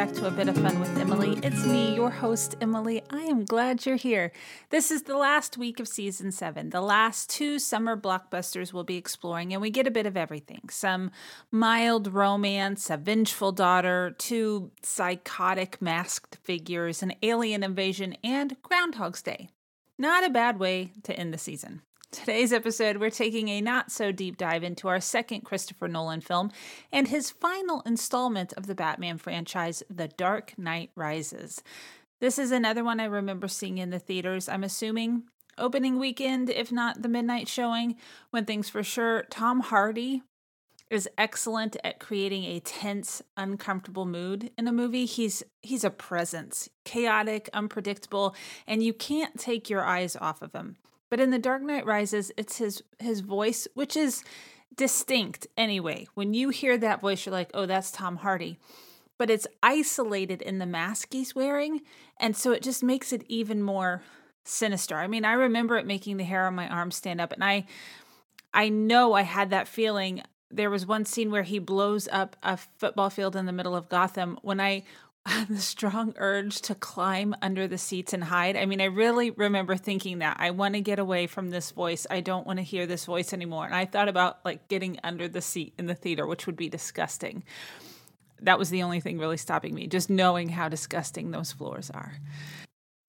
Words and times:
back 0.00 0.12
to 0.14 0.26
A 0.26 0.30
Bit 0.30 0.48
of 0.48 0.56
Fun 0.56 0.80
with 0.80 0.96
Emily. 0.96 1.38
It's 1.42 1.66
me, 1.66 1.94
your 1.94 2.08
host, 2.08 2.56
Emily. 2.62 3.02
I 3.10 3.24
am 3.24 3.44
glad 3.44 3.84
you're 3.84 3.96
here. 3.96 4.32
This 4.70 4.90
is 4.90 5.02
the 5.02 5.18
last 5.18 5.58
week 5.58 5.78
of 5.78 5.86
season 5.86 6.32
seven. 6.32 6.70
The 6.70 6.80
last 6.80 7.28
two 7.28 7.58
summer 7.58 7.98
blockbusters 7.98 8.72
we'll 8.72 8.82
be 8.82 8.96
exploring, 8.96 9.52
and 9.52 9.60
we 9.60 9.68
get 9.68 9.86
a 9.86 9.90
bit 9.90 10.06
of 10.06 10.16
everything 10.16 10.70
some 10.70 11.10
mild 11.50 12.14
romance, 12.14 12.88
a 12.88 12.96
vengeful 12.96 13.52
daughter, 13.52 14.14
two 14.16 14.70
psychotic 14.82 15.82
masked 15.82 16.38
figures, 16.44 17.02
an 17.02 17.12
alien 17.22 17.62
invasion, 17.62 18.16
and 18.24 18.56
Groundhog's 18.62 19.20
Day. 19.20 19.50
Not 19.98 20.24
a 20.24 20.30
bad 20.30 20.58
way 20.58 20.92
to 21.02 21.12
end 21.12 21.34
the 21.34 21.36
season. 21.36 21.82
Today's 22.12 22.52
episode, 22.52 22.96
we're 22.96 23.08
taking 23.08 23.48
a 23.48 23.60
not 23.60 23.92
so 23.92 24.10
deep 24.10 24.36
dive 24.36 24.64
into 24.64 24.88
our 24.88 24.98
second 24.98 25.42
Christopher 25.42 25.86
Nolan 25.86 26.20
film 26.20 26.50
and 26.90 27.06
his 27.06 27.30
final 27.30 27.82
installment 27.86 28.52
of 28.54 28.66
the 28.66 28.74
Batman 28.74 29.16
franchise, 29.16 29.84
The 29.88 30.08
Dark 30.08 30.58
Knight 30.58 30.90
Rises. 30.96 31.62
This 32.18 32.36
is 32.36 32.50
another 32.50 32.82
one 32.82 32.98
I 32.98 33.04
remember 33.04 33.46
seeing 33.46 33.78
in 33.78 33.90
the 33.90 34.00
theaters, 34.00 34.48
I'm 34.48 34.64
assuming 34.64 35.22
opening 35.56 36.00
weekend, 36.00 36.50
if 36.50 36.72
not 36.72 37.02
the 37.02 37.08
midnight 37.08 37.46
showing, 37.46 37.94
when 38.30 38.44
things 38.44 38.68
for 38.68 38.82
sure. 38.82 39.22
Tom 39.30 39.60
Hardy 39.60 40.22
is 40.90 41.08
excellent 41.16 41.76
at 41.84 42.00
creating 42.00 42.42
a 42.42 42.58
tense, 42.58 43.22
uncomfortable 43.36 44.04
mood 44.04 44.50
in 44.58 44.66
a 44.66 44.72
movie. 44.72 45.04
He's 45.04 45.44
he's 45.62 45.84
a 45.84 45.90
presence, 45.90 46.68
chaotic, 46.84 47.48
unpredictable, 47.52 48.34
and 48.66 48.82
you 48.82 48.92
can't 48.92 49.38
take 49.38 49.70
your 49.70 49.84
eyes 49.84 50.16
off 50.16 50.42
of 50.42 50.52
him. 50.52 50.76
But 51.10 51.20
in 51.20 51.30
The 51.30 51.38
Dark 51.38 51.62
Knight 51.62 51.84
Rises, 51.84 52.32
it's 52.36 52.58
his 52.58 52.82
his 52.98 53.20
voice, 53.20 53.66
which 53.74 53.96
is 53.96 54.22
distinct 54.74 55.46
anyway. 55.56 56.06
When 56.14 56.32
you 56.32 56.48
hear 56.50 56.78
that 56.78 57.00
voice, 57.00 57.26
you're 57.26 57.32
like, 57.32 57.50
oh, 57.52 57.66
that's 57.66 57.90
Tom 57.90 58.16
Hardy. 58.16 58.58
But 59.18 59.28
it's 59.28 59.46
isolated 59.62 60.40
in 60.40 60.58
the 60.58 60.66
mask 60.66 61.12
he's 61.12 61.34
wearing. 61.34 61.82
And 62.18 62.36
so 62.36 62.52
it 62.52 62.62
just 62.62 62.82
makes 62.82 63.12
it 63.12 63.24
even 63.28 63.62
more 63.62 64.02
sinister. 64.44 64.96
I 64.96 65.08
mean, 65.08 65.24
I 65.24 65.32
remember 65.32 65.76
it 65.76 65.86
making 65.86 66.16
the 66.16 66.24
hair 66.24 66.46
on 66.46 66.54
my 66.54 66.68
arm 66.68 66.90
stand 66.90 67.20
up. 67.20 67.32
And 67.32 67.44
I 67.44 67.66
I 68.54 68.68
know 68.68 69.12
I 69.12 69.22
had 69.22 69.50
that 69.50 69.68
feeling. 69.68 70.22
There 70.50 70.70
was 70.70 70.86
one 70.86 71.04
scene 71.04 71.30
where 71.30 71.42
he 71.42 71.58
blows 71.58 72.08
up 72.10 72.36
a 72.42 72.56
football 72.56 73.10
field 73.10 73.36
in 73.36 73.46
the 73.46 73.52
middle 73.52 73.76
of 73.76 73.88
Gotham. 73.88 74.38
When 74.42 74.60
I 74.60 74.84
the 75.48 75.58
strong 75.58 76.14
urge 76.16 76.60
to 76.62 76.74
climb 76.74 77.34
under 77.42 77.68
the 77.68 77.78
seats 77.78 78.12
and 78.12 78.24
hide. 78.24 78.56
I 78.56 78.64
mean, 78.64 78.80
I 78.80 78.86
really 78.86 79.30
remember 79.30 79.76
thinking 79.76 80.20
that 80.20 80.36
I 80.40 80.50
want 80.50 80.74
to 80.74 80.80
get 80.80 80.98
away 80.98 81.26
from 81.26 81.50
this 81.50 81.70
voice. 81.72 82.06
I 82.10 82.20
don't 82.20 82.46
want 82.46 82.58
to 82.58 82.62
hear 82.62 82.86
this 82.86 83.04
voice 83.04 83.32
anymore. 83.32 83.66
And 83.66 83.74
I 83.74 83.84
thought 83.84 84.08
about 84.08 84.44
like 84.44 84.68
getting 84.68 84.98
under 85.04 85.28
the 85.28 85.42
seat 85.42 85.74
in 85.78 85.86
the 85.86 85.94
theater, 85.94 86.26
which 86.26 86.46
would 86.46 86.56
be 86.56 86.68
disgusting. 86.68 87.44
That 88.40 88.58
was 88.58 88.70
the 88.70 88.82
only 88.82 89.00
thing 89.00 89.18
really 89.18 89.36
stopping 89.36 89.74
me, 89.74 89.86
just 89.86 90.08
knowing 90.08 90.48
how 90.48 90.68
disgusting 90.68 91.30
those 91.30 91.52
floors 91.52 91.90
are. 91.90 92.14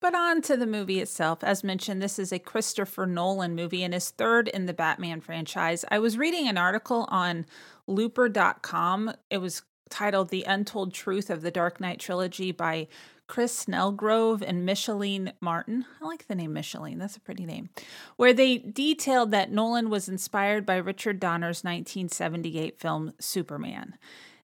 But 0.01 0.15
on 0.15 0.41
to 0.43 0.57
the 0.57 0.65
movie 0.65 0.99
itself. 0.99 1.43
As 1.43 1.63
mentioned, 1.63 2.01
this 2.01 2.17
is 2.17 2.33
a 2.33 2.39
Christopher 2.39 3.05
Nolan 3.05 3.55
movie 3.55 3.83
and 3.83 3.93
his 3.93 4.09
third 4.09 4.47
in 4.47 4.65
the 4.65 4.73
Batman 4.73 5.21
franchise. 5.21 5.85
I 5.89 5.99
was 5.99 6.17
reading 6.17 6.47
an 6.47 6.57
article 6.57 7.05
on 7.09 7.45
looper.com. 7.85 9.13
It 9.29 9.37
was 9.37 9.61
titled 9.92 10.30
The 10.30 10.44
Untold 10.44 10.94
Truth 10.94 11.30
of 11.30 11.42
the 11.42 11.52
Dark 11.52 11.80
Knight 11.80 12.00
Trilogy 12.00 12.52
by 12.52 12.88
Chris 13.28 13.66
Snellgrove 13.66 14.42
and 14.42 14.66
Micheline 14.66 15.34
Martin. 15.39 15.86
I 16.02 16.06
like 16.06 16.28
the 16.28 16.36
name 16.36 16.53
Micheline, 16.53 16.97
that's 16.97 17.16
a 17.16 17.22
pretty 17.22 17.45
name. 17.45 17.70
Where 18.17 18.34
they 18.34 18.58
detailed 18.58 19.31
that 19.31 19.52
Nolan 19.52 19.89
was 19.89 20.09
inspired 20.09 20.66
by 20.66 20.75
Richard 20.78 21.19
Donner's 21.19 21.64
1978 21.64 22.80
film 22.80 23.14
Superman. 23.19 23.97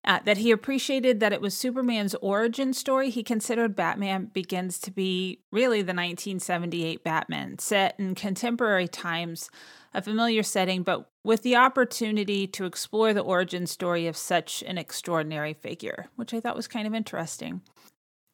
Uh, 0.06 0.19
that 0.24 0.38
he 0.38 0.52
appreciated 0.52 1.19
that 1.19 1.34
it 1.34 1.41
was 1.41 1.58
Superman's 1.58 2.16
origin 2.16 2.74
story. 2.74 3.09
He 3.09 3.24
considered 3.24 3.75
Batman 3.75 4.25
Begins 4.34 4.80
to 4.80 4.91
be 4.91 5.41
really 5.52 5.81
the 5.81 5.94
1978 5.94 7.03
Batman, 7.03 7.59
set 7.59 7.96
in 8.00 8.16
contemporary 8.16 8.88
times 8.88 9.50
a 9.94 10.02
familiar 10.02 10.44
setting, 10.44 10.84
but 10.84 11.09
with 11.24 11.41
the 11.41 11.56
opportunity 11.56 12.47
to 12.47 12.66
explore 12.66 13.13
the 13.13 13.22
origin 13.22 13.66
story 13.68 14.07
of 14.07 14.16
such 14.16 14.63
an 14.63 14.78
extraordinary 14.78 15.53
figure, 15.53 16.07
which 16.16 16.34
I 16.34 16.40
thought 16.40 16.56
was 16.56 16.68
kind 16.68 16.88
of 16.88 16.94
interesting. 16.94 17.62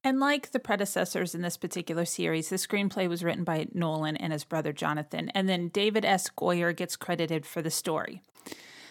And 0.04 0.20
like 0.20 0.52
the 0.52 0.60
predecessors 0.60 1.34
in 1.34 1.42
this 1.42 1.56
particular 1.56 2.04
series, 2.04 2.50
the 2.50 2.58
screenplay 2.58 3.08
was 3.08 3.24
written 3.24 3.46
by 3.46 3.68
Nolan 3.74 4.18
and 4.18 4.34
his 4.34 4.44
brother 4.44 4.74
Jonathan, 4.74 5.30
and 5.30 5.48
then 5.48 5.70
David 5.70 6.04
S. 6.04 6.30
Goyer 6.30 6.76
gets 6.76 6.98
credited 6.98 7.46
for 7.46 7.62
the 7.62 7.72
story. 7.72 8.22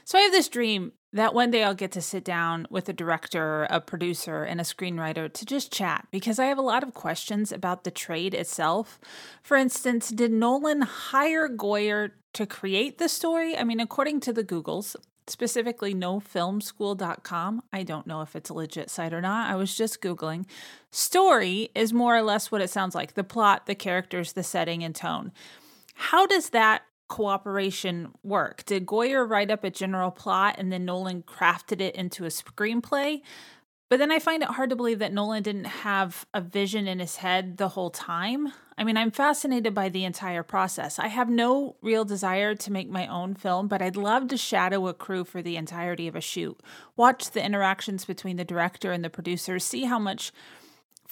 So 0.05 0.19
I 0.19 0.23
have 0.23 0.33
this 0.33 0.49
dream 0.49 0.93
that 1.13 1.35
one 1.35 1.51
day 1.51 1.63
I'll 1.63 1.75
get 1.75 1.93
to 1.93 2.01
sit 2.01 2.25
down 2.25 2.67
with 2.71 2.89
a 2.89 2.93
director, 2.93 3.67
a 3.71 3.81
producer, 3.81 4.45
and 4.45 4.61
a 4.61 4.65
screenwriter 4.65 5.33
to 5.33 5.47
just 5.47 5.73
chat 5.73 6.07
because 6.11 6.39
I 6.39 6.47
have 6.47 6.59
a 6.59 6.63
lot 6.63 6.83
of 6.83 6.95
questions 6.95 7.53
about 7.53 7.85
the 7.85 7.91
trade 7.91 8.35
itself. 8.35 8.99
For 9.43 9.57
instance, 9.57 10.09
did 10.09 10.33
Nolan 10.33 10.83
hire 10.83 11.49
Goyer 11.49 12.13
to 12.33 12.47
create 12.47 12.99
the 12.99 13.09
story? 13.09 13.57
I 13.57 13.65
mean, 13.65 13.81
according 13.81 14.21
to 14.21 14.33
the 14.33 14.45
Googles, 14.45 14.97
specifically 15.27 15.95
nofilmschool.com, 15.95 17.63
I 17.73 17.83
don't 17.83 18.07
know 18.07 18.23
if 18.23 18.35
it's 18.35 18.51
a 18.51 18.55
legit 18.55 18.89
site 18.89 19.13
or 19.13 19.21
not. 19.21 19.51
I 19.51 19.55
was 19.55 19.77
just 19.77 20.01
Googling. 20.01 20.47
Story 20.91 21.71
is 21.75 21.93
more 21.93 22.17
or 22.17 22.23
less 22.23 22.51
what 22.51 22.63
it 22.63 22.71
sounds 22.71 22.95
like 22.95 23.15
the 23.15 23.25
plot, 23.25 23.67
the 23.67 23.75
characters, 23.75 24.33
the 24.33 24.43
setting, 24.43 24.83
and 24.83 24.95
tone. 24.95 25.33
How 25.95 26.27
does 26.27 26.51
that 26.51 26.83
cooperation 27.13 28.09
work? 28.23 28.65
Did 28.65 28.87
Goyer 28.87 29.29
write 29.29 29.51
up 29.51 29.65
a 29.65 29.71
general 29.71 30.11
plot 30.11 30.55
and 30.57 30.73
then 30.73 30.87
Nolan 30.87 31.23
crafted 31.25 31.83
it 31.83 31.95
into 31.95 32.25
a 32.25 32.29
screenplay? 32.29 33.21
But 33.91 33.99
then 33.99 34.11
I 34.11 34.19
find 34.19 34.43
it 34.43 34.49
hard 34.49 34.71
to 34.71 34.77
believe 34.77 35.01
that 35.01 35.13
Nolan 35.13 35.43
didn't 35.43 35.67
have 35.67 36.25
a 36.33 36.41
vision 36.41 36.89
in 36.89 37.01
his 37.01 37.17
head 37.17 37.59
the 37.59 37.69
whole 37.69 37.91
time. 37.91 38.55
I 38.79 38.85
mean, 38.85 38.97
I'm 38.97 39.11
fascinated 39.11 39.75
by 39.75 39.91
the 39.91 40.07
entire 40.07 40.43
process. 40.43 40.99
I 40.99 41.09
have 41.09 41.29
no 41.29 41.77
real 41.83 42.07
desire 42.07 42.55
to 42.55 42.73
make 42.73 42.89
my 42.89 43.07
own 43.07 43.35
film, 43.35 43.69
but 43.69 43.83
I'd 43.83 43.95
love 43.95 44.29
to 44.29 44.39
shadow 44.39 44.89
a 44.89 44.95
crew 44.95 45.25
for 45.25 45.43
the 45.43 45.59
entirety 45.59 46.09
of 46.09 46.17
a 46.17 46.23
shoot, 46.23 46.59
watch 46.97 47.33
the 47.33 47.45
interactions 47.45 48.07
between 48.07 48.39
the 48.39 48.45
director 48.47 48.91
and 48.91 49.05
the 49.05 49.11
producers, 49.11 49.65
see 49.65 49.85
how 49.85 49.99
much 49.99 50.33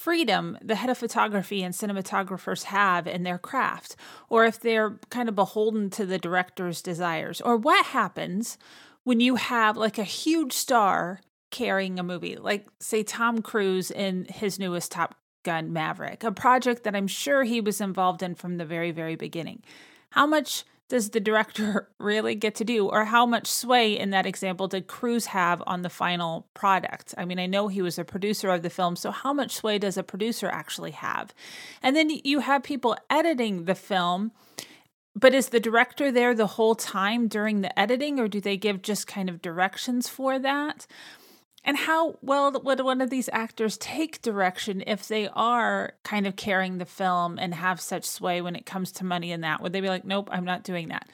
freedom 0.01 0.57
the 0.63 0.77
head 0.77 0.89
of 0.89 0.97
photography 0.97 1.63
and 1.63 1.75
cinematographers 1.75 2.63
have 2.65 3.07
in 3.07 3.23
their 3.23 3.37
craft, 3.37 3.97
or 4.31 4.47
if 4.47 4.59
they're 4.59 4.99
kind 5.11 5.29
of 5.29 5.35
beholden 5.35 5.91
to 5.91 6.07
the 6.07 6.19
director's 6.19 6.81
desires, 6.81 7.39
or 7.43 7.55
what 7.55 7.85
happens 7.85 8.57
when 9.05 9.21
you 9.21 9.35
have 9.35 9.77
like 9.77 9.99
a 9.99 10.05
huge 10.05 10.55
star 10.55 11.21
carrying 11.51 11.99
a 11.99 12.03
movie, 12.03 12.37
like 12.37 12.67
say 12.79 13.03
Tom 13.03 13.43
Cruise 13.43 13.91
in 13.91 14.25
his 14.25 14.59
newest 14.59 14.91
Top 14.91 15.17
Gun 15.43 15.71
Maverick, 15.71 16.25
a 16.25 16.33
project 16.33 16.85
that 16.85 16.97
I'm 16.97 17.07
sure 17.07 17.45
he 17.45 17.61
was 17.61 17.79
involved 17.79 18.23
in 18.23 18.35
from 18.35 18.57
the 18.57 18.65
very, 18.65 18.93
very 18.93 19.17
beginning. 19.17 19.63
How 20.13 20.27
much 20.27 20.65
does 20.91 21.11
the 21.11 21.21
director 21.21 21.89
really 21.99 22.35
get 22.35 22.55
to 22.57 22.65
do? 22.65 22.87
Or 22.87 23.07
how 23.07 23.25
much 23.25 23.47
sway 23.47 23.99
in 23.99 24.11
that 24.11 24.27
example 24.27 24.69
did 24.69 24.87
Cruise 24.87 25.27
have 25.27 25.63
on 25.67 25.81
the 25.81 25.89
final 25.89 26.47
product? 26.53 27.15
I 27.17 27.25
mean, 27.25 27.39
I 27.39 27.47
know 27.47 27.69
he 27.69 27.81
was 27.81 27.99
a 27.99 28.05
producer 28.05 28.51
of 28.51 28.63
the 28.63 28.69
film, 28.69 28.97
so 28.97 29.11
how 29.11 29.33
much 29.33 29.57
sway 29.57 29.79
does 29.79 29.97
a 29.97 30.03
producer 30.03 30.49
actually 30.49 30.91
have? 30.91 31.33
And 31.83 31.97
then 31.97 32.11
you 32.25 32.41
have 32.41 32.63
people 32.63 32.97
editing 33.09 33.65
the 33.65 33.75
film. 33.75 34.33
But 35.17 35.35
is 35.35 35.49
the 35.49 35.59
director 35.59 36.13
there 36.13 36.35
the 36.35 36.47
whole 36.47 36.77
time 36.77 37.27
during 37.27 37.63
the 37.63 37.79
editing, 37.79 38.21
or 38.21 38.29
do 38.29 38.41
they 38.41 38.57
give 38.57 38.81
just 38.81 39.09
kind 39.09 39.29
of 39.29 39.43
directions 39.43 40.09
for 40.09 40.39
that? 40.39 40.87
And 41.63 41.77
how 41.77 42.19
well 42.23 42.53
would 42.65 42.81
one 42.81 43.01
of 43.01 43.11
these 43.11 43.29
actors 43.33 43.77
take 43.77 44.23
direction 44.23 44.83
if 44.87 45.07
they 45.07 45.29
are 45.29 45.93
kind 46.05 46.27
of 46.27 46.37
carrying 46.37 46.79
the 46.79 46.87
film 46.87 47.39
and 47.39 47.55
have 47.55 47.81
such 47.81 48.05
sway 48.05 48.41
when 48.41 48.57
it 48.57 48.65
comes 48.65 48.93
to 48.93 49.05
money 49.05 49.31
and 49.31 49.45
that? 49.45 49.63
Would 49.63 49.73
they 49.73 49.81
be 49.81 49.89
like, 49.89 50.05
nope, 50.05 50.29
I'm 50.33 50.45
not 50.45 50.65
doing 50.65 50.89
that? 50.89 51.09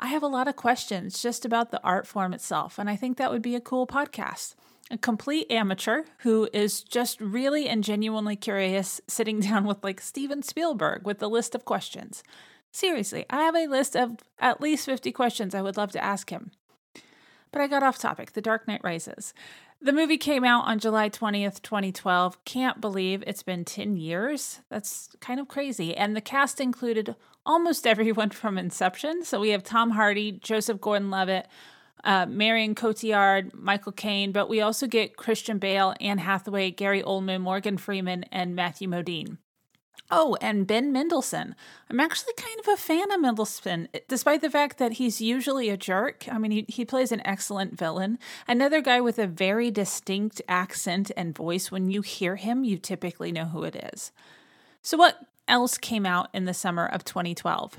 I 0.00 0.06
have 0.06 0.22
a 0.22 0.28
lot 0.28 0.48
of 0.48 0.56
questions 0.56 1.22
just 1.22 1.44
about 1.44 1.70
the 1.70 1.80
art 1.84 2.08
form 2.08 2.34
itself, 2.34 2.76
and 2.76 2.90
I 2.90 2.96
think 2.96 3.18
that 3.18 3.30
would 3.30 3.40
be 3.40 3.54
a 3.54 3.60
cool 3.60 3.86
podcast. 3.86 4.56
A 4.90 4.98
complete 4.98 5.48
amateur 5.48 6.02
who 6.18 6.48
is 6.52 6.82
just 6.82 7.20
really 7.20 7.68
and 7.68 7.84
genuinely 7.84 8.34
curious, 8.34 9.00
sitting 9.06 9.38
down 9.48 9.64
with 9.64 9.84
like 9.84 10.00
Steven 10.00 10.42
Spielberg 10.42 11.06
with 11.06 11.22
a 11.22 11.28
list 11.28 11.54
of 11.54 11.64
questions. 11.64 12.24
Seriously, 12.72 13.26
I 13.30 13.42
have 13.42 13.54
a 13.54 13.68
list 13.68 13.94
of 13.94 14.16
at 14.40 14.60
least 14.60 14.86
50 14.86 15.12
questions 15.12 15.54
I 15.54 15.62
would 15.62 15.76
love 15.76 15.92
to 15.92 16.02
ask 16.02 16.30
him. 16.30 16.50
But 17.52 17.60
I 17.60 17.68
got 17.68 17.82
off 17.82 17.98
topic. 17.98 18.32
The 18.32 18.40
Dark 18.40 18.66
Knight 18.66 18.80
Rises. 18.82 19.34
The 19.84 19.92
movie 19.92 20.16
came 20.16 20.44
out 20.44 20.64
on 20.68 20.78
July 20.78 21.10
20th, 21.10 21.60
2012. 21.60 22.44
Can't 22.44 22.80
believe 22.80 23.24
it's 23.26 23.42
been 23.42 23.64
10 23.64 23.96
years. 23.96 24.60
That's 24.70 25.08
kind 25.20 25.40
of 25.40 25.48
crazy. 25.48 25.96
And 25.96 26.14
the 26.14 26.20
cast 26.20 26.60
included 26.60 27.16
almost 27.44 27.84
everyone 27.88 28.30
from 28.30 28.58
Inception. 28.58 29.24
So 29.24 29.40
we 29.40 29.48
have 29.48 29.64
Tom 29.64 29.90
Hardy, 29.90 30.30
Joseph 30.30 30.80
Gordon 30.80 31.10
Levitt, 31.10 31.48
uh, 32.04 32.26
Marion 32.26 32.76
Cotillard, 32.76 33.52
Michael 33.54 33.90
Caine, 33.90 34.30
but 34.30 34.48
we 34.48 34.60
also 34.60 34.86
get 34.86 35.16
Christian 35.16 35.58
Bale, 35.58 35.94
Anne 36.00 36.18
Hathaway, 36.18 36.70
Gary 36.70 37.02
Oldman, 37.02 37.40
Morgan 37.40 37.76
Freeman, 37.76 38.22
and 38.30 38.54
Matthew 38.54 38.88
Modine. 38.88 39.38
Oh, 40.14 40.36
and 40.42 40.66
Ben 40.66 40.92
Mendelsohn. 40.92 41.54
I'm 41.88 41.98
actually 41.98 42.34
kind 42.34 42.60
of 42.60 42.68
a 42.68 42.76
fan 42.76 43.10
of 43.10 43.22
Mendelsohn, 43.22 43.88
despite 44.08 44.42
the 44.42 44.50
fact 44.50 44.76
that 44.76 44.92
he's 44.92 45.22
usually 45.22 45.70
a 45.70 45.76
jerk. 45.78 46.26
I 46.30 46.36
mean, 46.36 46.50
he, 46.50 46.66
he 46.68 46.84
plays 46.84 47.12
an 47.12 47.26
excellent 47.26 47.78
villain. 47.78 48.18
Another 48.46 48.82
guy 48.82 49.00
with 49.00 49.18
a 49.18 49.26
very 49.26 49.70
distinct 49.70 50.42
accent 50.46 51.10
and 51.16 51.34
voice. 51.34 51.70
When 51.70 51.90
you 51.90 52.02
hear 52.02 52.36
him, 52.36 52.62
you 52.62 52.76
typically 52.76 53.32
know 53.32 53.46
who 53.46 53.64
it 53.64 53.90
is. 53.94 54.12
So, 54.82 54.98
what 54.98 55.16
else 55.48 55.78
came 55.78 56.04
out 56.04 56.28
in 56.34 56.44
the 56.44 56.52
summer 56.52 56.84
of 56.84 57.06
2012? 57.06 57.78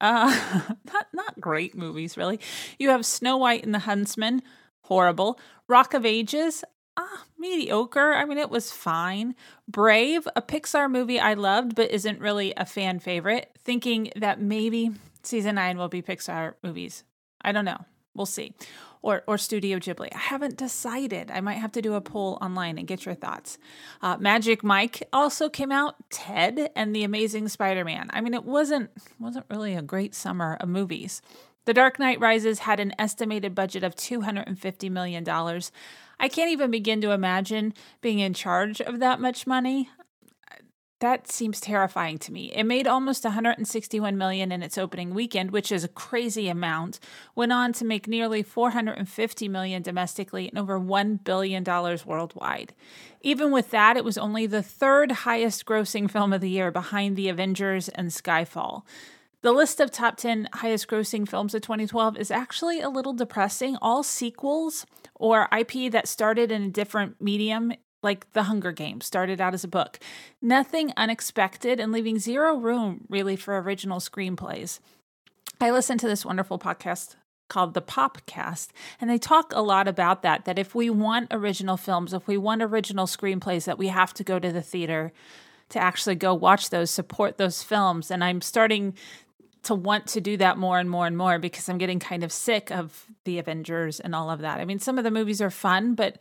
Uh, 0.00 0.60
not 0.90 1.06
not 1.12 1.38
great 1.38 1.76
movies, 1.76 2.16
really. 2.16 2.40
You 2.78 2.88
have 2.88 3.04
Snow 3.04 3.36
White 3.36 3.62
and 3.62 3.74
the 3.74 3.80
Huntsman, 3.80 4.40
horrible. 4.84 5.38
Rock 5.68 5.92
of 5.92 6.06
Ages, 6.06 6.64
ah, 6.96 7.24
mediocre. 7.38 8.14
I 8.14 8.24
mean, 8.24 8.38
it 8.38 8.50
was 8.50 8.70
fine. 8.70 9.34
Brave, 9.68 10.26
a 10.36 10.42
Pixar 10.42 10.90
movie 10.90 11.20
I 11.20 11.34
loved, 11.34 11.74
but 11.74 11.90
isn't 11.90 12.20
really 12.20 12.52
a 12.56 12.66
fan 12.66 12.98
favorite. 12.98 13.50
Thinking 13.58 14.10
that 14.16 14.40
maybe 14.40 14.90
season 15.22 15.56
nine 15.56 15.78
will 15.78 15.88
be 15.88 16.02
Pixar 16.02 16.54
movies. 16.62 17.04
I 17.42 17.52
don't 17.52 17.64
know. 17.64 17.84
We'll 18.14 18.26
see. 18.26 18.54
Or, 19.00 19.24
or 19.26 19.36
Studio 19.36 19.78
Ghibli. 19.78 20.10
I 20.14 20.18
haven't 20.18 20.56
decided. 20.56 21.30
I 21.30 21.40
might 21.40 21.54
have 21.54 21.72
to 21.72 21.82
do 21.82 21.94
a 21.94 22.00
poll 22.00 22.38
online 22.40 22.78
and 22.78 22.86
get 22.86 23.04
your 23.04 23.16
thoughts. 23.16 23.58
Uh, 24.00 24.16
Magic 24.18 24.62
Mike 24.62 25.08
also 25.12 25.48
came 25.48 25.72
out. 25.72 25.96
Ted 26.08 26.70
and 26.76 26.94
the 26.94 27.02
Amazing 27.02 27.48
Spider-Man. 27.48 28.10
I 28.12 28.20
mean, 28.20 28.32
it 28.32 28.44
wasn't 28.44 28.90
wasn't 29.18 29.46
really 29.50 29.74
a 29.74 29.82
great 29.82 30.14
summer 30.14 30.56
of 30.60 30.68
movies. 30.68 31.20
The 31.64 31.74
Dark 31.74 31.98
Knight 31.98 32.18
Rises 32.18 32.60
had 32.60 32.80
an 32.80 32.92
estimated 32.98 33.54
budget 33.54 33.84
of 33.84 33.94
$250 33.94 34.90
million. 34.90 35.24
I 35.28 36.28
can't 36.28 36.50
even 36.50 36.70
begin 36.72 37.00
to 37.02 37.12
imagine 37.12 37.74
being 38.00 38.18
in 38.18 38.34
charge 38.34 38.80
of 38.80 38.98
that 38.98 39.20
much 39.20 39.46
money. 39.46 39.88
That 40.98 41.30
seems 41.30 41.60
terrifying 41.60 42.18
to 42.18 42.32
me. 42.32 42.52
It 42.52 42.62
made 42.62 42.86
almost 42.86 43.24
161 43.24 44.16
million 44.16 44.52
in 44.52 44.62
its 44.62 44.78
opening 44.78 45.14
weekend, 45.14 45.50
which 45.50 45.72
is 45.72 45.82
a 45.82 45.88
crazy 45.88 46.48
amount. 46.48 47.00
Went 47.34 47.52
on 47.52 47.72
to 47.74 47.84
make 47.84 48.06
nearly 48.06 48.44
450 48.44 49.48
million 49.48 49.82
domestically 49.82 50.48
and 50.48 50.58
over 50.58 50.78
1 50.78 51.16
billion 51.16 51.64
dollars 51.64 52.06
worldwide. 52.06 52.72
Even 53.20 53.50
with 53.50 53.70
that, 53.72 53.96
it 53.96 54.04
was 54.04 54.16
only 54.16 54.46
the 54.46 54.62
third 54.62 55.10
highest 55.10 55.66
grossing 55.66 56.08
film 56.08 56.32
of 56.32 56.40
the 56.40 56.50
year 56.50 56.70
behind 56.70 57.16
The 57.16 57.28
Avengers 57.28 57.88
and 57.88 58.10
Skyfall. 58.10 58.82
The 59.42 59.52
list 59.52 59.80
of 59.80 59.90
top 59.90 60.16
10 60.18 60.48
highest 60.54 60.86
grossing 60.86 61.28
films 61.28 61.52
of 61.52 61.62
2012 61.62 62.16
is 62.16 62.30
actually 62.30 62.80
a 62.80 62.88
little 62.88 63.12
depressing. 63.12 63.76
All 63.82 64.04
sequels 64.04 64.86
or 65.16 65.48
IP 65.56 65.90
that 65.90 66.06
started 66.06 66.52
in 66.52 66.62
a 66.62 66.68
different 66.68 67.20
medium, 67.20 67.72
like 68.04 68.32
The 68.34 68.44
Hunger 68.44 68.70
Games, 68.70 69.04
started 69.04 69.40
out 69.40 69.52
as 69.52 69.64
a 69.64 69.68
book. 69.68 69.98
Nothing 70.40 70.92
unexpected 70.96 71.80
and 71.80 71.90
leaving 71.90 72.20
zero 72.20 72.56
room 72.56 73.04
really 73.08 73.34
for 73.34 73.60
original 73.60 73.98
screenplays. 73.98 74.78
I 75.60 75.72
listened 75.72 75.98
to 76.00 76.08
this 76.08 76.24
wonderful 76.24 76.60
podcast 76.60 77.16
called 77.48 77.74
the 77.74 77.82
Popcast, 77.82 78.68
and 79.00 79.10
they 79.10 79.18
talk 79.18 79.52
a 79.52 79.60
lot 79.60 79.88
about 79.88 80.22
that. 80.22 80.44
That 80.44 80.58
if 80.58 80.72
we 80.72 80.88
want 80.88 81.28
original 81.32 81.76
films, 81.76 82.14
if 82.14 82.28
we 82.28 82.36
want 82.36 82.62
original 82.62 83.06
screenplays, 83.06 83.64
that 83.64 83.78
we 83.78 83.88
have 83.88 84.14
to 84.14 84.22
go 84.22 84.38
to 84.38 84.52
the 84.52 84.62
theater 84.62 85.12
to 85.70 85.80
actually 85.80 86.14
go 86.14 86.32
watch 86.32 86.70
those, 86.70 86.90
support 86.90 87.38
those 87.38 87.62
films. 87.62 88.10
And 88.10 88.22
I'm 88.22 88.40
starting 88.40 88.94
to 89.64 89.74
want 89.74 90.06
to 90.08 90.20
do 90.20 90.36
that 90.36 90.58
more 90.58 90.78
and 90.78 90.90
more 90.90 91.06
and 91.06 91.16
more 91.16 91.38
because 91.38 91.68
I'm 91.68 91.78
getting 91.78 92.00
kind 92.00 92.24
of 92.24 92.32
sick 92.32 92.70
of 92.70 93.06
the 93.24 93.38
Avengers 93.38 94.00
and 94.00 94.14
all 94.14 94.30
of 94.30 94.40
that. 94.40 94.60
I 94.60 94.64
mean, 94.64 94.78
some 94.78 94.98
of 94.98 95.04
the 95.04 95.10
movies 95.10 95.40
are 95.40 95.50
fun, 95.50 95.94
but 95.94 96.18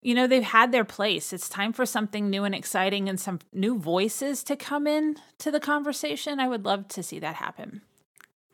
you 0.00 0.14
know, 0.14 0.26
they've 0.26 0.42
had 0.42 0.70
their 0.70 0.84
place. 0.84 1.32
It's 1.32 1.48
time 1.48 1.72
for 1.72 1.84
something 1.84 2.30
new 2.30 2.44
and 2.44 2.54
exciting 2.54 3.08
and 3.08 3.18
some 3.18 3.40
new 3.52 3.78
voices 3.78 4.44
to 4.44 4.54
come 4.54 4.86
in 4.86 5.16
to 5.38 5.50
the 5.50 5.58
conversation. 5.58 6.38
I 6.38 6.48
would 6.48 6.64
love 6.64 6.86
to 6.88 7.02
see 7.02 7.18
that 7.18 7.36
happen. 7.36 7.82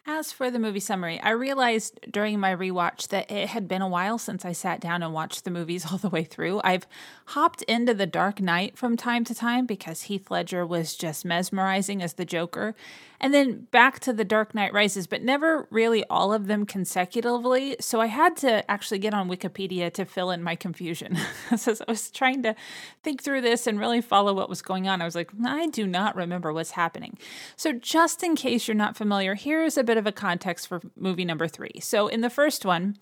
As 0.07 0.33
for 0.33 0.51
the 0.51 0.59
movie 0.59 0.81
summary, 0.81 1.19
I 1.21 1.31
realized 1.31 1.99
during 2.11 2.39
my 2.39 2.55
rewatch 2.55 3.09
that 3.09 3.31
it 3.31 3.49
had 3.49 3.67
been 3.67 3.81
a 3.81 3.89
while 3.89 4.19
since 4.19 4.45
I 4.45 4.53
sat 4.53 4.79
down 4.79 5.03
and 5.03 5.15
watched 5.15 5.45
the 5.45 5.51
movies 5.51 5.87
all 5.91 5.97
the 5.97 6.11
way 6.11 6.25
through. 6.25 6.61
I've 6.63 6.87
hopped 7.29 7.63
into 7.63 7.95
The 7.95 8.05
Dark 8.05 8.39
Knight 8.39 8.77
from 8.77 8.99
time 8.99 9.25
to 9.25 9.35
time 9.35 9.65
because 9.65 10.03
Heath 10.03 10.31
Ledger 10.31 10.67
was 10.67 10.95
just 10.95 11.25
mesmerizing 11.25 12.03
as 12.03 12.15
the 12.15 12.27
Joker, 12.27 12.75
and 13.25 13.33
then 13.33 13.69
back 13.71 14.01
to 14.01 14.13
The 14.13 14.25
Dark 14.25 14.55
Knight 14.55 14.75
Rises, 14.75 15.07
but 15.07 15.23
never 15.23 15.67
really 15.71 16.05
all 16.11 16.35
of 16.35 16.47
them 16.47 16.67
consecutively. 16.67 17.75
So 17.81 17.99
I 17.99 18.07
had 18.07 18.37
to 18.39 18.71
actually 18.71 18.99
get 18.99 19.15
on 19.15 19.31
Wikipedia 19.31 19.91
to 19.95 20.05
fill 20.05 20.31
in 20.31 20.43
my 20.43 20.57
confusion. 20.57 21.17
so 21.57 21.73
I 21.73 21.91
was 21.91 22.11
trying 22.11 22.43
to 22.43 22.55
think 23.03 23.23
through 23.23 23.41
this 23.41 23.67
and 23.67 23.81
really 23.81 24.03
follow 24.03 24.35
what 24.35 24.51
was 24.51 24.61
going 24.61 24.89
on. 24.89 25.01
I 25.01 25.07
was 25.07 25.15
like, 25.15 25.31
I 25.43 25.69
do 25.69 25.87
not 25.87 26.17
remember 26.17 26.53
what's 26.53 26.73
happening. 26.73 27.17
So 27.57 27.73
just 27.73 28.23
in 28.23 28.37
case 28.37 28.69
you're 28.69 28.75
not 28.75 28.95
familiar, 28.95 29.35
here 29.35 29.63
is 29.63 29.79
a 29.79 29.85
bit 29.85 29.94
of 29.99 30.07
a 30.07 30.13
context 30.13 30.69
for 30.69 30.81
movie 30.97 31.25
number 31.25 31.49
three. 31.49 31.81
So 31.81 32.09
in 32.09 32.21
the 32.21 32.31
first 32.31 32.65
one, 32.65 32.97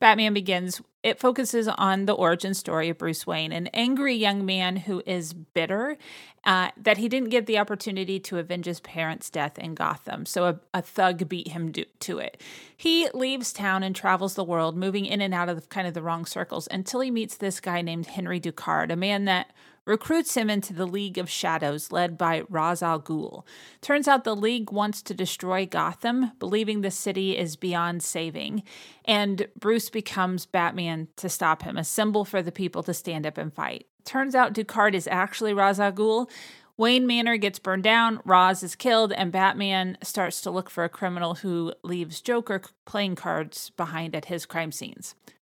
Batman 0.00 0.34
Begins, 0.34 0.82
it 1.02 1.20
focuses 1.20 1.68
on 1.68 2.06
the 2.06 2.12
origin 2.12 2.52
story 2.52 2.88
of 2.88 2.98
Bruce 2.98 3.26
Wayne, 3.26 3.52
an 3.52 3.68
angry 3.68 4.14
young 4.14 4.44
man 4.44 4.76
who 4.76 5.02
is 5.06 5.32
bitter 5.32 5.96
uh, 6.44 6.70
that 6.76 6.98
he 6.98 7.08
didn't 7.08 7.30
get 7.30 7.46
the 7.46 7.58
opportunity 7.58 8.18
to 8.20 8.38
avenge 8.38 8.66
his 8.66 8.80
parents' 8.80 9.30
death 9.30 9.58
in 9.58 9.74
Gotham. 9.74 10.26
So 10.26 10.46
a, 10.46 10.60
a 10.74 10.82
thug 10.82 11.28
beat 11.28 11.48
him 11.48 11.70
do, 11.72 11.84
to 12.00 12.18
it. 12.18 12.42
He 12.76 13.08
leaves 13.14 13.52
town 13.52 13.82
and 13.82 13.94
travels 13.94 14.34
the 14.34 14.44
world, 14.44 14.76
moving 14.76 15.06
in 15.06 15.20
and 15.20 15.32
out 15.32 15.48
of 15.48 15.60
the, 15.60 15.66
kind 15.68 15.86
of 15.86 15.94
the 15.94 16.02
wrong 16.02 16.26
circles 16.26 16.68
until 16.70 17.00
he 17.00 17.10
meets 17.10 17.36
this 17.36 17.60
guy 17.60 17.80
named 17.80 18.06
Henry 18.06 18.40
Ducard, 18.40 18.90
a 18.90 18.96
man 18.96 19.24
that 19.26 19.52
recruits 19.86 20.34
him 20.34 20.48
into 20.48 20.72
the 20.72 20.86
League 20.86 21.18
of 21.18 21.28
Shadows 21.28 21.92
led 21.92 22.16
by 22.16 22.42
Ra's 22.48 22.82
al 22.82 23.00
Ghul. 23.00 23.44
Turns 23.80 24.08
out 24.08 24.24
the 24.24 24.36
League 24.36 24.72
wants 24.72 25.02
to 25.02 25.14
destroy 25.14 25.66
Gotham, 25.66 26.32
believing 26.38 26.80
the 26.80 26.90
city 26.90 27.36
is 27.36 27.56
beyond 27.56 28.02
saving, 28.02 28.62
and 29.04 29.48
Bruce 29.58 29.90
becomes 29.90 30.46
Batman 30.46 31.08
to 31.16 31.28
stop 31.28 31.62
him, 31.62 31.76
a 31.76 31.84
symbol 31.84 32.24
for 32.24 32.42
the 32.42 32.52
people 32.52 32.82
to 32.84 32.94
stand 32.94 33.26
up 33.26 33.38
and 33.38 33.52
fight. 33.52 33.86
Turns 34.04 34.34
out 34.34 34.54
Ducard 34.54 34.94
is 34.94 35.08
actually 35.08 35.52
Ra's 35.52 35.80
al 35.80 35.92
Ghul. 35.92 36.30
Wayne 36.76 37.06
Manor 37.06 37.36
gets 37.36 37.60
burned 37.60 37.84
down, 37.84 38.20
Ra's 38.24 38.64
is 38.64 38.74
killed, 38.74 39.12
and 39.12 39.30
Batman 39.30 39.96
starts 40.02 40.40
to 40.40 40.50
look 40.50 40.68
for 40.68 40.82
a 40.82 40.88
criminal 40.88 41.36
who 41.36 41.72
leaves 41.84 42.20
Joker 42.20 42.62
playing 42.84 43.14
cards 43.14 43.70
behind 43.76 44.16
at 44.16 44.24
his 44.24 44.44
crime 44.44 44.72
scenes 44.72 45.14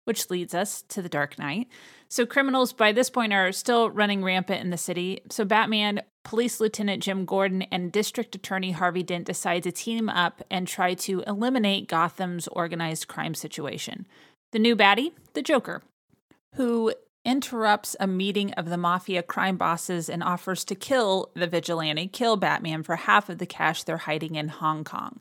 which 0.08 0.30
leads 0.30 0.56
us 0.56 0.84
to 0.84 1.02
the 1.02 1.10
Dark 1.10 1.38
Knight. 1.38 1.68
So, 2.08 2.26
criminals 2.26 2.72
by 2.72 2.94
this 2.94 3.10
point 3.10 3.34
are 3.34 3.52
still 3.52 3.90
running 3.90 4.24
rampant 4.24 4.62
in 4.62 4.70
the 4.70 4.78
city. 4.78 5.20
So, 5.30 5.44
Batman, 5.44 6.02
Police 6.24 6.62
Lieutenant 6.62 7.04
Jim 7.04 7.26
Gordon, 7.26 7.64
and 7.64 7.92
District 7.92 8.34
Attorney 8.34 8.72
Harvey 8.72 9.04
Dent 9.04 9.26
decide 9.26 9.64
to 9.64 9.72
team 9.72 10.08
up 10.08 10.42
and 10.50 10.68
try 10.68 10.94
to 10.94 11.24
eliminate 11.28 11.90
Gotham's 11.90 12.48
organized 12.48 13.10
crime 13.10 13.34
situation. 13.34 14.08
The 14.52 14.60
new 14.60 14.76
baddie, 14.76 15.12
the 15.34 15.42
Joker, 15.42 15.84
who 16.56 16.94
interrupts 17.26 17.96
a 18.00 18.08
meeting 18.08 18.54
of 18.54 18.70
the 18.70 18.78
mafia 18.78 19.22
crime 19.22 19.58
bosses 19.58 20.10
and 20.10 20.24
offers 20.24 20.64
to 20.64 20.76
kill 20.76 21.30
the 21.34 21.48
vigilante, 21.48 22.08
kill 22.08 22.38
Batman 22.38 22.84
for 22.84 22.96
half 22.96 23.28
of 23.28 23.38
the 23.38 23.46
cash 23.46 23.84
they're 23.84 23.98
hiding 23.98 24.36
in 24.36 24.48
Hong 24.48 24.86
Kong. 24.86 25.20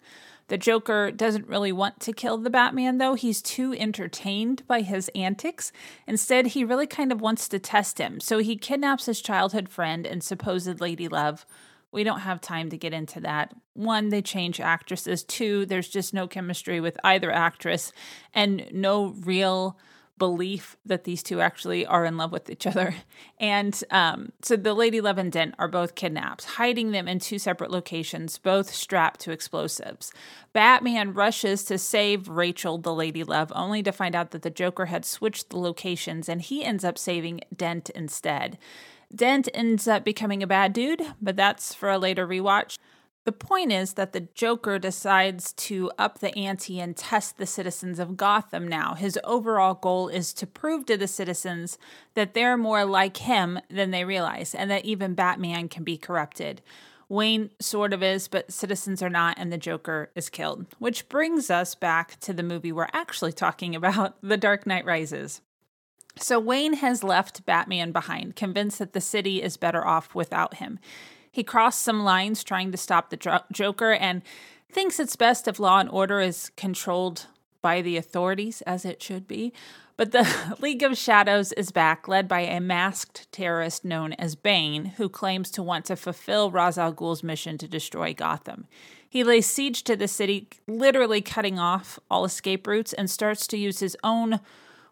The 0.48 0.58
Joker 0.58 1.10
doesn't 1.10 1.48
really 1.48 1.72
want 1.72 2.00
to 2.00 2.12
kill 2.12 2.38
the 2.38 2.50
Batman, 2.50 2.98
though. 2.98 3.14
He's 3.14 3.42
too 3.42 3.74
entertained 3.74 4.62
by 4.66 4.82
his 4.82 5.10
antics. 5.14 5.72
Instead, 6.06 6.48
he 6.48 6.64
really 6.64 6.86
kind 6.86 7.10
of 7.10 7.20
wants 7.20 7.48
to 7.48 7.58
test 7.58 7.98
him. 7.98 8.20
So 8.20 8.38
he 8.38 8.56
kidnaps 8.56 9.06
his 9.06 9.20
childhood 9.20 9.68
friend 9.68 10.06
and 10.06 10.22
supposed 10.22 10.80
lady 10.80 11.08
love. 11.08 11.44
We 11.90 12.04
don't 12.04 12.20
have 12.20 12.40
time 12.40 12.70
to 12.70 12.76
get 12.76 12.92
into 12.92 13.20
that. 13.20 13.54
One, 13.72 14.10
they 14.10 14.22
change 14.22 14.60
actresses. 14.60 15.24
Two, 15.24 15.66
there's 15.66 15.88
just 15.88 16.14
no 16.14 16.28
chemistry 16.28 16.80
with 16.80 16.98
either 17.02 17.32
actress 17.32 17.92
and 18.34 18.68
no 18.72 19.14
real 19.24 19.78
belief 20.18 20.76
that 20.84 21.04
these 21.04 21.22
two 21.22 21.40
actually 21.40 21.84
are 21.84 22.04
in 22.04 22.16
love 22.16 22.32
with 22.32 22.50
each 22.50 22.66
other. 22.66 22.94
And 23.38 23.84
um, 23.90 24.32
so 24.40 24.56
the 24.56 24.72
Lady 24.72 25.02
Love 25.02 25.18
and 25.18 25.30
Dent 25.30 25.54
are 25.58 25.68
both 25.68 25.94
kidnapped, 25.94 26.44
hiding 26.44 26.92
them 26.92 27.06
in 27.06 27.18
two 27.18 27.38
separate 27.38 27.70
locations, 27.70 28.38
both 28.38 28.72
strapped 28.72 29.20
to 29.20 29.30
explosives. 29.30 30.10
Batman 30.54 31.12
rushes 31.12 31.62
to 31.64 31.76
save 31.76 32.30
Rachel, 32.30 32.78
the 32.78 32.94
Lady 32.94 33.24
Love, 33.24 33.52
only 33.54 33.82
to 33.82 33.92
find 33.92 34.14
out 34.14 34.30
that 34.30 34.40
the 34.40 34.48
Joker 34.48 34.86
had 34.86 35.04
switched 35.04 35.50
the 35.50 35.58
locations 35.58 36.30
and 36.30 36.40
he 36.40 36.64
ends 36.64 36.82
up 36.82 36.96
saving 36.96 37.42
Dent 37.54 37.90
instead. 37.90 38.56
Dent 39.14 39.50
ends 39.52 39.86
up 39.86 40.02
becoming 40.02 40.42
a 40.42 40.46
bad 40.46 40.72
dude, 40.72 41.02
but 41.20 41.36
that's 41.36 41.74
for 41.74 41.90
a 41.90 41.98
later 41.98 42.26
rewatch. 42.26 42.78
The 43.26 43.32
point 43.32 43.72
is 43.72 43.94
that 43.94 44.12
the 44.12 44.28
Joker 44.36 44.78
decides 44.78 45.52
to 45.54 45.90
up 45.98 46.20
the 46.20 46.32
ante 46.38 46.78
and 46.78 46.96
test 46.96 47.38
the 47.38 47.44
citizens 47.44 47.98
of 47.98 48.16
Gotham 48.16 48.68
now. 48.68 48.94
His 48.94 49.18
overall 49.24 49.74
goal 49.74 50.06
is 50.06 50.32
to 50.34 50.46
prove 50.46 50.86
to 50.86 50.96
the 50.96 51.08
citizens 51.08 51.76
that 52.14 52.34
they're 52.34 52.56
more 52.56 52.84
like 52.84 53.16
him 53.16 53.58
than 53.68 53.90
they 53.90 54.04
realize 54.04 54.54
and 54.54 54.70
that 54.70 54.84
even 54.84 55.14
Batman 55.14 55.68
can 55.68 55.82
be 55.82 55.96
corrupted. 55.98 56.62
Wayne 57.08 57.50
sort 57.60 57.92
of 57.92 58.00
is, 58.00 58.28
but 58.28 58.52
citizens 58.52 59.02
are 59.02 59.10
not, 59.10 59.36
and 59.40 59.52
the 59.52 59.58
Joker 59.58 60.12
is 60.14 60.28
killed. 60.28 60.66
Which 60.78 61.08
brings 61.08 61.50
us 61.50 61.74
back 61.74 62.20
to 62.20 62.32
the 62.32 62.44
movie 62.44 62.70
we're 62.70 62.86
actually 62.92 63.32
talking 63.32 63.74
about 63.74 64.18
The 64.22 64.36
Dark 64.36 64.68
Knight 64.68 64.84
Rises. 64.84 65.40
So 66.16 66.38
Wayne 66.38 66.74
has 66.74 67.02
left 67.02 67.44
Batman 67.44 67.90
behind, 67.90 68.36
convinced 68.36 68.78
that 68.78 68.92
the 68.92 69.00
city 69.00 69.42
is 69.42 69.56
better 69.56 69.84
off 69.84 70.14
without 70.14 70.54
him. 70.54 70.78
He 71.36 71.44
crossed 71.44 71.82
some 71.82 72.02
lines 72.02 72.42
trying 72.42 72.72
to 72.72 72.78
stop 72.78 73.10
the 73.10 73.42
Joker 73.52 73.92
and 73.92 74.22
thinks 74.72 74.98
it's 74.98 75.16
best 75.16 75.46
if 75.46 75.60
law 75.60 75.80
and 75.80 75.90
order 75.90 76.18
is 76.18 76.50
controlled 76.56 77.26
by 77.60 77.82
the 77.82 77.98
authorities, 77.98 78.62
as 78.62 78.86
it 78.86 79.02
should 79.02 79.28
be. 79.28 79.52
But 79.98 80.12
the 80.12 80.56
League 80.60 80.82
of 80.82 80.96
Shadows 80.96 81.52
is 81.52 81.72
back, 81.72 82.08
led 82.08 82.26
by 82.26 82.40
a 82.40 82.58
masked 82.58 83.30
terrorist 83.32 83.84
known 83.84 84.14
as 84.14 84.34
Bane, 84.34 84.86
who 84.96 85.10
claims 85.10 85.50
to 85.50 85.62
want 85.62 85.84
to 85.84 85.96
fulfill 85.96 86.50
Ra's 86.50 86.78
al 86.78 86.92
Ghul's 86.92 87.22
mission 87.22 87.58
to 87.58 87.68
destroy 87.68 88.14
Gotham. 88.14 88.66
He 89.06 89.22
lays 89.22 89.44
siege 89.44 89.84
to 89.84 89.94
the 89.94 90.08
city, 90.08 90.48
literally 90.66 91.20
cutting 91.20 91.58
off 91.58 91.98
all 92.10 92.24
escape 92.24 92.66
routes, 92.66 92.94
and 92.94 93.10
starts 93.10 93.46
to 93.48 93.58
use 93.58 93.80
his 93.80 93.94
own 94.02 94.40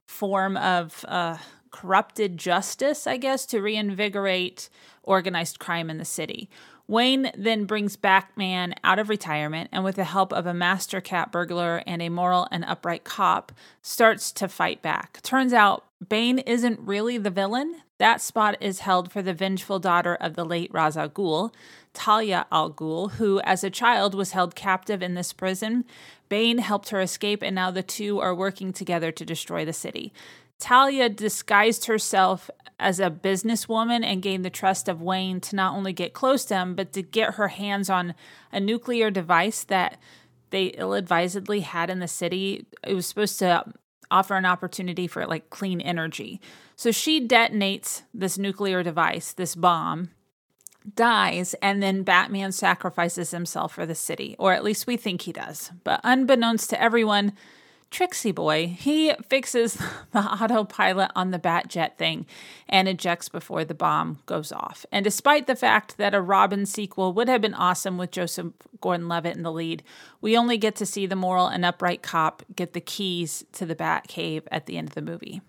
form 0.05 0.59
of 0.59 1.07
uh, 1.09 1.39
corrupted 1.75 2.39
justice, 2.39 3.05
I 3.05 3.17
guess, 3.17 3.45
to 3.47 3.61
reinvigorate 3.61 4.69
organized 5.03 5.59
crime 5.59 5.91
in 5.91 5.99
the 5.99 6.05
city. 6.05 6.49
Wayne 6.87 7.33
then 7.37 7.65
brings 7.65 7.97
Batman 7.97 8.75
out 8.85 9.01
of 9.01 9.09
retirement 9.09 9.71
and, 9.73 9.83
with 9.83 9.97
the 9.97 10.05
help 10.05 10.33
of 10.33 10.47
a 10.47 10.55
master 10.55 11.01
cat 11.01 11.33
burglar 11.33 11.83
and 11.85 12.01
a 12.01 12.11
moral 12.11 12.47
and 12.53 12.65
upright 12.65 13.03
cop, 13.03 13.51
starts 13.83 14.31
to 14.33 14.47
fight 14.47 14.83
back. 14.83 15.21
Turns 15.23 15.53
out 15.53 15.85
Bane 16.09 16.39
isn't 16.39 16.79
really 16.79 17.19
the 17.19 17.31
villain. 17.31 17.75
That 17.99 18.21
spot 18.21 18.57
is 18.61 18.81
held 18.81 19.11
for 19.11 19.21
the 19.21 19.35
vengeful 19.35 19.81
daughter 19.81 20.15
of 20.15 20.35
the 20.35 20.45
late 20.45 20.71
Ra's 20.73 20.97
al 20.97 21.09
Ghul, 21.09 21.53
Talia 21.93 22.47
al 22.53 22.71
Ghul, 22.73 23.13
who, 23.13 23.41
as 23.41 23.65
a 23.65 23.71
child, 23.71 24.15
was 24.15 24.33
held 24.33 24.55
captive 24.55 25.03
in 25.03 25.15
this 25.15 25.33
prison. 25.33 25.85
Bane 26.29 26.59
helped 26.59 26.91
her 26.91 27.01
escape, 27.01 27.43
and 27.43 27.55
now 27.55 27.71
the 27.71 27.83
two 27.83 28.21
are 28.21 28.35
working 28.35 28.73
together 28.73 29.11
to 29.13 29.25
destroy 29.25 29.65
the 29.65 29.73
city. 29.73 30.13
Talia 30.59 31.09
disguised 31.09 31.87
herself 31.87 32.51
as 32.79 33.01
a 33.01 33.11
businesswoman 33.11 34.05
and 34.05 34.23
gained 34.23 34.45
the 34.45 34.51
trust 34.51 34.89
of 34.89 35.03
Wayne 35.03 35.41
to 35.41 35.57
not 35.57 35.75
only 35.75 35.93
get 35.93 36.13
close 36.13 36.45
to 36.47 36.55
him, 36.55 36.75
but 36.75 36.93
to 36.93 37.03
get 37.03 37.35
her 37.35 37.49
hands 37.49 37.89
on 37.89 38.15
a 38.53 38.61
nuclear 38.61 39.11
device 39.11 39.65
that 39.65 39.99
they 40.51 40.67
ill 40.67 40.95
advisedly 40.95 41.61
had 41.61 41.91
in 41.91 41.99
the 41.99 42.09
city. 42.09 42.67
It 42.87 42.95
was 42.95 43.07
supposed 43.07 43.39
to 43.41 43.65
offer 44.11 44.37
an 44.37 44.47
opportunity 44.47 45.07
for 45.07 45.27
like 45.27 45.51
clean 45.51 45.81
energy. 45.81 46.41
So 46.77 46.91
she 46.91 47.27
detonates 47.27 48.03
this 48.13 48.39
nuclear 48.39 48.83
device, 48.83 49.33
this 49.33 49.55
bomb, 49.55 50.11
dies, 50.95 51.55
and 51.63 51.83
then 51.83 52.03
Batman 52.03 52.53
sacrifices 52.53 53.31
himself 53.31 53.73
for 53.73 53.87
the 53.87 53.95
city, 53.95 54.37
or 54.39 54.53
at 54.53 54.65
least 54.65 54.87
we 54.87 54.97
think 54.97 55.23
he 55.23 55.33
does. 55.33 55.73
But 55.83 56.01
unbeknownst 56.05 56.71
to 56.71 56.81
everyone, 56.81 57.33
Trixie 57.95 58.33
Boy, 58.33 58.67
he 58.67 59.15
fixes 59.29 59.75
the 60.13 60.19
autopilot 60.19 61.13
on 61.15 61.31
the 61.31 61.39
Batjet 61.39 61.97
thing 61.97 62.27
and 62.69 62.89
ejects 62.89 63.29
before 63.29 63.65
the 63.65 63.73
bomb 63.73 64.19
goes 64.27 64.51
off. 64.51 64.85
And 64.91 65.05
despite 65.05 65.47
the 65.47 65.55
fact 65.55 65.97
that 65.97 66.13
a 66.13 66.21
Robin 66.21 66.67
sequel 66.67 67.13
would 67.13 67.29
have 67.29 67.41
been 67.41 67.55
awesome 67.55 67.97
with 67.97 68.11
Joseph 68.11 68.53
Gordon 68.81 69.07
Levitt 69.07 69.37
in 69.37 69.45
the 69.45 69.53
lead, 69.53 69.85
we 70.21 70.37
only 70.37 70.59
get 70.59 70.75
to 70.77 70.87
see 70.87 71.07
the 71.07 71.15
moral 71.15 71.47
and 71.47 71.65
upright 71.65 72.03
cop 72.03 72.43
get 72.57 72.73
the 72.73 72.81
keys 72.81 73.45
to 73.53 73.65
the 73.65 73.77
Bat 73.77 74.09
Cave 74.09 74.49
at 74.51 74.67
the 74.67 74.77
end 74.77 74.89
of 74.89 74.97
the 74.97 75.01
movie. 75.01 75.41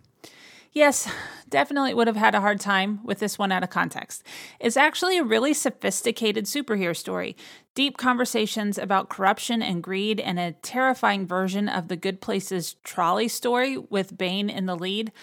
Yes, 0.75 1.09
definitely 1.47 1.93
would 1.93 2.07
have 2.07 2.17
had 2.17 2.35
a 2.35 2.41
hard 2.41 2.59
time 2.59 2.99
with 3.05 3.19
this 3.19 3.39
one 3.39 3.49
out 3.49 3.63
of 3.63 3.69
context. 3.69 4.23
It's 4.59 4.75
actually 4.75 5.17
a 5.17 5.23
really 5.23 5.53
sophisticated 5.53 6.43
superhero 6.43 6.93
story. 6.93 7.37
Deep 7.75 7.95
conversations 7.95 8.77
about 8.77 9.07
corruption 9.07 9.61
and 9.61 9.81
greed, 9.81 10.19
and 10.19 10.37
a 10.37 10.51
terrifying 10.51 11.25
version 11.25 11.69
of 11.69 11.87
the 11.87 11.95
Good 11.95 12.19
Places 12.19 12.75
trolley 12.83 13.29
story 13.29 13.77
with 13.77 14.17
Bane 14.17 14.49
in 14.49 14.65
the 14.65 14.75
lead. 14.75 15.13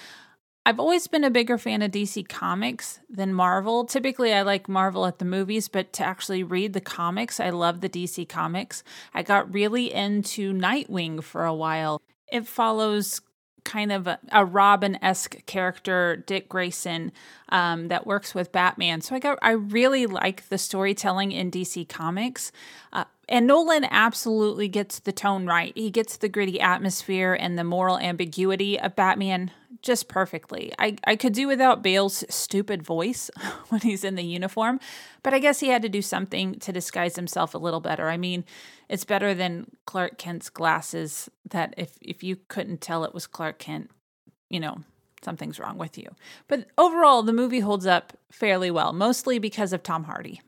I've 0.64 0.80
always 0.80 1.06
been 1.06 1.22
a 1.22 1.30
bigger 1.30 1.58
fan 1.58 1.82
of 1.82 1.90
DC 1.90 2.26
Comics 2.30 3.00
than 3.10 3.34
Marvel. 3.34 3.84
Typically, 3.84 4.32
I 4.32 4.40
like 4.40 4.70
Marvel 4.70 5.04
at 5.04 5.18
the 5.18 5.26
movies, 5.26 5.68
but 5.68 5.92
to 5.94 6.02
actually 6.02 6.42
read 6.42 6.72
the 6.72 6.80
comics, 6.80 7.40
I 7.40 7.50
love 7.50 7.82
the 7.82 7.90
DC 7.90 8.26
Comics. 8.26 8.82
I 9.12 9.22
got 9.22 9.52
really 9.52 9.92
into 9.92 10.54
Nightwing 10.54 11.22
for 11.22 11.44
a 11.44 11.52
while. 11.52 12.00
It 12.32 12.46
follows 12.46 13.20
kind 13.64 13.92
of 13.92 14.06
a, 14.06 14.18
a 14.30 14.44
Robin 14.44 14.98
esque 15.02 15.44
character, 15.46 16.22
Dick 16.26 16.48
Grayson, 16.48 17.12
um, 17.48 17.88
that 17.88 18.06
works 18.06 18.34
with 18.34 18.52
Batman. 18.52 19.00
So 19.00 19.14
I 19.14 19.18
got 19.18 19.38
I 19.42 19.52
really 19.52 20.06
like 20.06 20.48
the 20.48 20.58
storytelling 20.58 21.32
in 21.32 21.50
DC 21.50 21.88
Comics. 21.88 22.52
Uh, 22.92 23.04
and 23.28 23.46
Nolan 23.46 23.84
absolutely 23.84 24.68
gets 24.68 24.98
the 24.98 25.12
tone 25.12 25.46
right. 25.46 25.72
He 25.76 25.90
gets 25.90 26.16
the 26.16 26.28
gritty 26.28 26.60
atmosphere 26.60 27.34
and 27.34 27.58
the 27.58 27.64
moral 27.64 27.98
ambiguity 27.98 28.78
of 28.78 28.96
Batman 28.96 29.50
just 29.80 30.08
perfectly. 30.08 30.72
I, 30.78 30.96
I 31.04 31.16
could 31.16 31.32
do 31.32 31.46
without 31.46 31.82
Bale's 31.82 32.24
stupid 32.28 32.82
voice 32.82 33.30
when 33.68 33.80
he's 33.80 34.04
in 34.04 34.14
the 34.14 34.24
uniform, 34.24 34.80
but 35.22 35.34
I 35.34 35.38
guess 35.38 35.60
he 35.60 35.68
had 35.68 35.82
to 35.82 35.88
do 35.88 36.02
something 36.02 36.58
to 36.60 36.72
disguise 36.72 37.16
himself 37.16 37.54
a 37.54 37.58
little 37.58 37.80
better. 37.80 38.08
I 38.08 38.16
mean, 38.16 38.44
it's 38.88 39.04
better 39.04 39.34
than 39.34 39.70
Clark 39.86 40.18
Kent's 40.18 40.50
glasses 40.50 41.28
that 41.48 41.74
if, 41.76 41.98
if 42.00 42.22
you 42.22 42.36
couldn't 42.48 42.80
tell 42.80 43.04
it 43.04 43.14
was 43.14 43.26
Clark 43.26 43.58
Kent, 43.58 43.90
you 44.48 44.60
know, 44.60 44.78
something's 45.24 45.58
wrong 45.58 45.78
with 45.78 45.96
you. 45.96 46.08
But 46.48 46.66
overall, 46.76 47.22
the 47.22 47.32
movie 47.32 47.60
holds 47.60 47.86
up 47.86 48.12
fairly 48.30 48.70
well, 48.70 48.92
mostly 48.92 49.38
because 49.38 49.72
of 49.72 49.82
Tom 49.82 50.04
Hardy. 50.04 50.40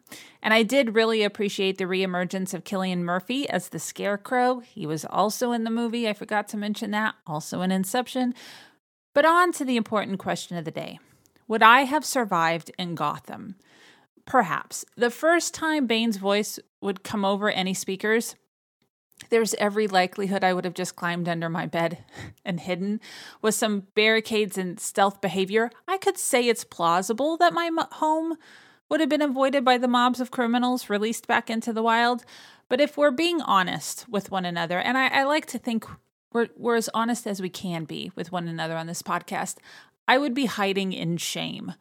And 0.43 0.53
I 0.53 0.63
did 0.63 0.95
really 0.95 1.23
appreciate 1.23 1.79
the 1.79 1.85
reemergence 1.85 2.55
of 2.55 2.65
Cillian 2.65 2.99
Murphy 2.99 3.49
as 3.49 3.69
the 3.69 3.79
Scarecrow. 3.79 4.61
He 4.61 4.87
was 4.87 5.05
also 5.05 5.53
in 5.53 5.65
the 5.65 5.71
movie. 5.71 6.09
I 6.09 6.13
forgot 6.13 6.49
to 6.49 6.57
mention 6.57 6.91
that, 6.91 7.15
also 7.27 7.63
in 7.63 7.73
Inception. 7.73 8.35
But 9.15 9.25
on 9.25 9.53
to 9.53 9.65
the 9.65 9.77
important 9.77 10.19
question 10.19 10.57
of 10.57 10.65
the 10.65 10.71
day 10.71 10.99
Would 11.49 11.63
I 11.63 11.83
have 11.83 12.05
survived 12.05 12.71
in 12.79 12.95
Gotham? 12.95 13.57
Perhaps. 14.27 14.85
The 14.97 15.11
first 15.11 15.55
time 15.55 15.87
Bane's 15.87 16.17
voice 16.17 16.59
would 16.81 17.03
come 17.03 17.25
over 17.25 17.51
any 17.51 17.75
speakers, 17.75 18.37
there's 19.31 19.55
every 19.55 19.87
likelihood 19.87 20.45
I 20.45 20.53
would 20.53 20.65
have 20.65 20.75
just 20.75 20.97
climbed 20.97 21.29
under 21.29 21.49
my 21.49 21.67
bed 21.67 21.99
and 22.45 22.61
hidden. 22.61 23.01
With 23.43 23.55
some 23.55 23.87
barricades 23.95 24.59
and 24.59 24.79
stealth 24.79 25.21
behavior, 25.21 25.71
I 25.87 25.99
could 25.99 26.19
say 26.19 26.49
it's 26.49 26.65
plausible 26.65 27.37
that 27.39 27.53
my 27.53 27.71
home 27.93 28.37
would 28.89 29.01
have 29.01 29.09
been 29.09 29.23
avoided 29.23 29.65
by 29.65 29.79
the 29.79 29.89
mobs 29.89 30.21
of 30.21 30.31
criminals 30.31 30.91
released 30.91 31.27
back 31.27 31.51
into 31.51 31.73
the 31.73 31.83
wild. 31.83 32.25
But 32.69 32.81
if 32.81 32.97
we're 32.97 33.11
being 33.11 33.41
honest 33.41 34.09
with 34.09 34.31
one 34.31 34.45
another, 34.45 34.79
and 34.79 34.97
I, 34.97 35.09
I 35.09 35.25
like 35.25 35.47
to 35.47 35.59
think 35.59 35.87
we're, 36.33 36.49
we're 36.57 36.77
as 36.77 36.91
honest 36.95 37.27
as 37.27 37.41
we 37.41 37.49
can 37.49 37.85
be 37.85 38.11
with 38.15 38.33
one 38.33 38.49
another 38.49 38.77
on 38.77 38.87
this 38.87 39.03
podcast, 39.03 39.57
I 40.07 40.19
would 40.19 40.35
be 40.35 40.47
hiding 40.47 40.93
in 40.93 41.17
shame. 41.17 41.75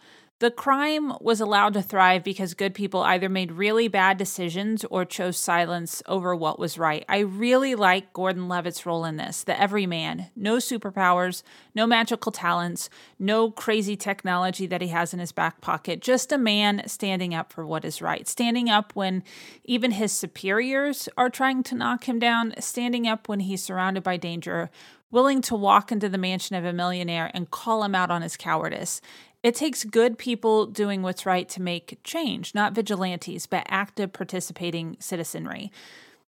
The 0.43 0.51
crime 0.51 1.13
was 1.21 1.39
allowed 1.39 1.71
to 1.75 1.81
thrive 1.81 2.21
because 2.21 2.53
good 2.53 2.73
people 2.73 2.99
either 2.99 3.29
made 3.29 3.53
really 3.53 3.87
bad 3.87 4.17
decisions 4.17 4.83
or 4.83 5.05
chose 5.05 5.37
silence 5.37 6.03
over 6.05 6.35
what 6.35 6.59
was 6.59 6.77
right. 6.77 7.05
I 7.07 7.19
really 7.19 7.75
like 7.75 8.11
Gordon 8.11 8.49
Levitt's 8.49 8.85
role 8.85 9.05
in 9.05 9.15
this 9.15 9.45
the 9.45 9.57
everyman. 9.57 10.31
No 10.35 10.57
superpowers, 10.57 11.43
no 11.73 11.87
magical 11.87 12.33
talents, 12.33 12.89
no 13.17 13.51
crazy 13.51 13.95
technology 13.95 14.67
that 14.67 14.81
he 14.81 14.89
has 14.89 15.13
in 15.13 15.21
his 15.21 15.31
back 15.31 15.61
pocket. 15.61 16.01
Just 16.01 16.33
a 16.33 16.37
man 16.37 16.89
standing 16.89 17.33
up 17.33 17.53
for 17.53 17.65
what 17.65 17.85
is 17.85 18.01
right. 18.01 18.27
Standing 18.27 18.69
up 18.69 18.93
when 18.97 19.23
even 19.63 19.91
his 19.91 20.11
superiors 20.11 21.07
are 21.15 21.29
trying 21.29 21.63
to 21.63 21.75
knock 21.75 22.03
him 22.03 22.19
down. 22.19 22.53
Standing 22.59 23.07
up 23.07 23.29
when 23.29 23.39
he's 23.39 23.63
surrounded 23.63 24.03
by 24.03 24.17
danger 24.17 24.69
willing 25.13 25.43
to 25.43 25.55
walk 25.55 25.91
into 25.91 26.09
the 26.09 26.17
mansion 26.17 26.55
of 26.55 26.65
a 26.65 26.73
millionaire 26.73 27.29
and 27.35 27.51
call 27.51 27.83
him 27.83 27.93
out 27.93 28.09
on 28.09 28.23
his 28.23 28.35
cowardice. 28.35 28.99
It 29.43 29.55
takes 29.55 29.83
good 29.83 30.17
people 30.17 30.65
doing 30.65 31.01
what's 31.01 31.25
right 31.25 31.47
to 31.49 31.61
make 31.61 31.99
change, 32.03 32.55
not 32.55 32.73
vigilantes, 32.73 33.45
but 33.45 33.65
active 33.67 34.13
participating 34.13 34.95
citizenry. 34.99 35.71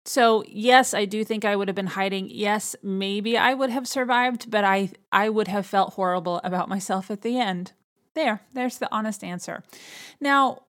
So, 0.05 0.45
yes, 0.49 0.95
I 0.95 1.05
do 1.05 1.25
think 1.25 1.45
I 1.45 1.57
would 1.57 1.69
have 1.69 1.75
been 1.75 1.89
hiding. 1.89 2.29
Yes, 2.31 2.75
maybe 2.83 3.37
I 3.37 3.53
would 3.53 3.71
have 3.71 3.87
survived, 3.87 4.51
but 4.51 4.65
I 4.65 4.91
I 5.13 5.29
would 5.29 5.49
have 5.49 5.67
felt 5.67 5.95
horrible 5.95 6.41
about 6.43 6.69
myself 6.69 7.11
at 7.11 7.23
the 7.23 7.39
end. 7.39 7.73
There, 8.15 8.41
there's 8.55 8.79
the 8.79 8.89
honest 8.91 9.23
answer. 9.23 9.63
Now, 10.21 10.63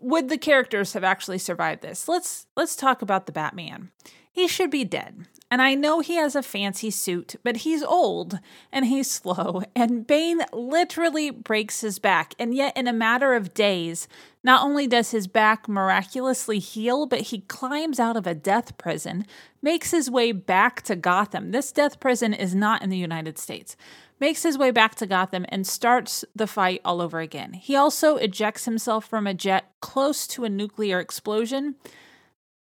would 0.00 0.28
the 0.28 0.38
characters 0.38 0.94
have 0.94 1.04
actually 1.04 1.38
survived 1.38 1.82
this? 1.82 2.08
Let's 2.08 2.46
let's 2.56 2.74
talk 2.74 3.02
about 3.02 3.26
the 3.26 3.32
Batman. 3.32 3.92
He 4.36 4.48
should 4.48 4.70
be 4.70 4.84
dead. 4.84 5.24
And 5.50 5.62
I 5.62 5.74
know 5.74 6.00
he 6.00 6.16
has 6.16 6.36
a 6.36 6.42
fancy 6.42 6.90
suit, 6.90 7.36
but 7.42 7.58
he's 7.58 7.82
old 7.82 8.38
and 8.70 8.84
he's 8.84 9.10
slow, 9.22 9.62
and 9.74 10.06
Bane 10.06 10.42
literally 10.52 11.30
breaks 11.30 11.80
his 11.80 11.98
back. 11.98 12.34
And 12.38 12.54
yet, 12.54 12.76
in 12.76 12.86
a 12.86 12.92
matter 12.92 13.32
of 13.32 13.54
days, 13.54 14.08
not 14.44 14.62
only 14.62 14.86
does 14.86 15.10
his 15.10 15.26
back 15.26 15.70
miraculously 15.70 16.58
heal, 16.58 17.06
but 17.06 17.22
he 17.22 17.40
climbs 17.48 17.98
out 17.98 18.14
of 18.14 18.26
a 18.26 18.34
death 18.34 18.76
prison, 18.76 19.24
makes 19.62 19.90
his 19.90 20.10
way 20.10 20.32
back 20.32 20.82
to 20.82 20.96
Gotham. 20.96 21.50
This 21.50 21.72
death 21.72 21.98
prison 21.98 22.34
is 22.34 22.54
not 22.54 22.82
in 22.82 22.90
the 22.90 22.98
United 22.98 23.38
States. 23.38 23.74
Makes 24.20 24.42
his 24.42 24.58
way 24.58 24.70
back 24.70 24.96
to 24.96 25.06
Gotham 25.06 25.46
and 25.48 25.66
starts 25.66 26.26
the 26.34 26.46
fight 26.46 26.82
all 26.84 27.00
over 27.00 27.20
again. 27.20 27.54
He 27.54 27.74
also 27.74 28.16
ejects 28.16 28.66
himself 28.66 29.06
from 29.06 29.26
a 29.26 29.32
jet 29.32 29.72
close 29.80 30.26
to 30.26 30.44
a 30.44 30.50
nuclear 30.50 31.00
explosion. 31.00 31.76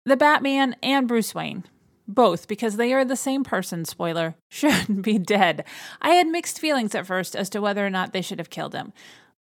The 0.05 0.17
Batman 0.17 0.75
and 0.83 1.07
Bruce 1.07 1.33
Wayne 1.33 1.65
both, 2.07 2.47
because 2.47 2.77
they 2.77 2.93
are 2.93 3.05
the 3.05 3.15
same 3.15 3.43
person, 3.43 3.85
spoiler, 3.85 4.35
should 4.49 5.01
be 5.01 5.17
dead. 5.17 5.65
I 6.01 6.11
had 6.11 6.27
mixed 6.27 6.59
feelings 6.59 6.95
at 6.95 7.07
first 7.07 7.35
as 7.35 7.49
to 7.51 7.61
whether 7.61 7.85
or 7.85 7.89
not 7.89 8.13
they 8.13 8.21
should 8.21 8.39
have 8.39 8.49
killed 8.49 8.73
him. 8.73 8.93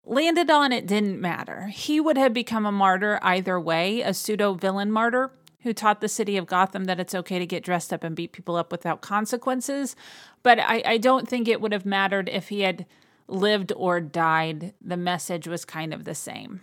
landed 0.06 0.50
on 0.50 0.72
it 0.72 0.88
didn't 0.88 1.22
matter. 1.22 1.68
He 1.68 2.00
would 2.00 2.18
have 2.18 2.34
become 2.34 2.66
a 2.66 2.72
martyr 2.72 3.20
either 3.22 3.60
way, 3.60 4.02
a 4.02 4.14
pseudo 4.14 4.54
villain 4.54 4.92
martyr 4.92 5.32
who 5.62 5.74
taught 5.74 6.02
the 6.02 6.10
city 6.10 6.36
of 6.36 6.46
Gotham 6.46 6.86
that 6.86 7.00
it's 7.00 7.16
okay 7.16 7.40
to 7.40 7.46
get 7.46 7.64
dressed 7.64 7.94
up 7.94 8.04
and 8.04 8.16
beat 8.16 8.34
people 8.34 8.58
up 8.58 8.70
without 8.70 9.02
consequences. 9.02 9.96
But 10.42 10.60
I, 10.60 10.84
I 10.86 10.98
don't 10.98 11.28
think 11.28 11.48
it 11.48 11.62
would 11.62 11.72
have 11.72 11.86
mattered 11.86 12.28
if 12.28 12.50
he 12.50 12.62
had 12.62 12.86
lived 13.30 13.72
or 13.78 14.02
died. 14.02 14.74
The 14.82 14.98
message 14.98 15.48
was 15.48 15.64
kind 15.64 15.94
of 15.94 16.04
the 16.04 16.16
same. 16.16 16.62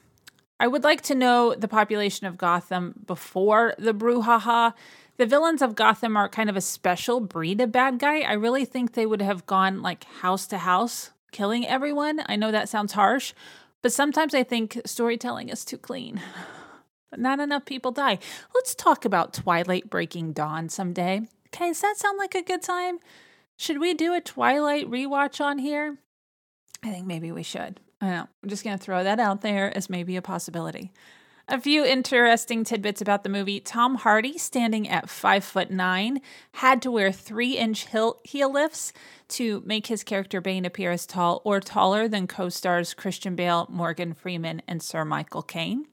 I 0.60 0.66
would 0.66 0.84
like 0.84 1.00
to 1.02 1.14
know 1.14 1.54
the 1.54 1.66
population 1.66 2.26
of 2.26 2.36
Gotham 2.36 2.94
before 3.06 3.74
the 3.78 3.94
brouhaha. 3.94 4.74
The 5.16 5.24
villains 5.24 5.62
of 5.62 5.74
Gotham 5.74 6.18
are 6.18 6.28
kind 6.28 6.50
of 6.50 6.56
a 6.56 6.60
special 6.60 7.18
breed 7.18 7.62
of 7.62 7.72
bad 7.72 7.98
guy. 7.98 8.20
I 8.20 8.34
really 8.34 8.66
think 8.66 8.92
they 8.92 9.06
would 9.06 9.22
have 9.22 9.46
gone 9.46 9.80
like 9.80 10.04
house 10.04 10.46
to 10.48 10.58
house, 10.58 11.12
killing 11.32 11.66
everyone. 11.66 12.20
I 12.26 12.36
know 12.36 12.52
that 12.52 12.68
sounds 12.68 12.92
harsh, 12.92 13.32
but 13.80 13.90
sometimes 13.90 14.34
I 14.34 14.42
think 14.42 14.78
storytelling 14.84 15.48
is 15.48 15.64
too 15.64 15.78
clean. 15.78 16.20
Not 17.16 17.40
enough 17.40 17.64
people 17.64 17.90
die. 17.90 18.18
Let's 18.54 18.74
talk 18.74 19.06
about 19.06 19.32
Twilight 19.32 19.88
Breaking 19.88 20.34
Dawn 20.34 20.68
someday. 20.68 21.22
Okay, 21.48 21.68
does 21.68 21.80
that 21.80 21.96
sound 21.96 22.18
like 22.18 22.34
a 22.34 22.42
good 22.42 22.60
time? 22.60 22.98
Should 23.56 23.80
we 23.80 23.94
do 23.94 24.12
a 24.12 24.20
Twilight 24.20 24.90
rewatch 24.90 25.40
on 25.40 25.58
here? 25.58 25.96
I 26.82 26.90
think 26.90 27.06
maybe 27.06 27.32
we 27.32 27.42
should. 27.42 27.80
I 28.00 28.06
know. 28.06 28.28
I'm 28.42 28.48
just 28.48 28.64
going 28.64 28.76
to 28.76 28.82
throw 28.82 29.04
that 29.04 29.20
out 29.20 29.42
there 29.42 29.76
as 29.76 29.90
maybe 29.90 30.16
a 30.16 30.22
possibility. 30.22 30.90
A 31.52 31.60
few 31.60 31.84
interesting 31.84 32.62
tidbits 32.62 33.00
about 33.00 33.24
the 33.24 33.28
movie. 33.28 33.58
Tom 33.58 33.96
Hardy, 33.96 34.38
standing 34.38 34.88
at 34.88 35.10
five 35.10 35.42
foot 35.42 35.68
nine, 35.68 36.20
had 36.52 36.80
to 36.82 36.92
wear 36.92 37.10
three 37.10 37.56
inch 37.56 37.88
heel, 37.88 38.20
heel 38.22 38.52
lifts 38.52 38.92
to 39.30 39.60
make 39.66 39.88
his 39.88 40.04
character 40.04 40.40
Bane 40.40 40.64
appear 40.64 40.92
as 40.92 41.06
tall 41.06 41.42
or 41.44 41.58
taller 41.58 42.06
than 42.06 42.28
co 42.28 42.50
stars 42.50 42.94
Christian 42.94 43.34
Bale, 43.34 43.66
Morgan 43.68 44.14
Freeman, 44.14 44.62
and 44.68 44.80
Sir 44.80 45.04
Michael 45.04 45.42
Caine. 45.42 45.86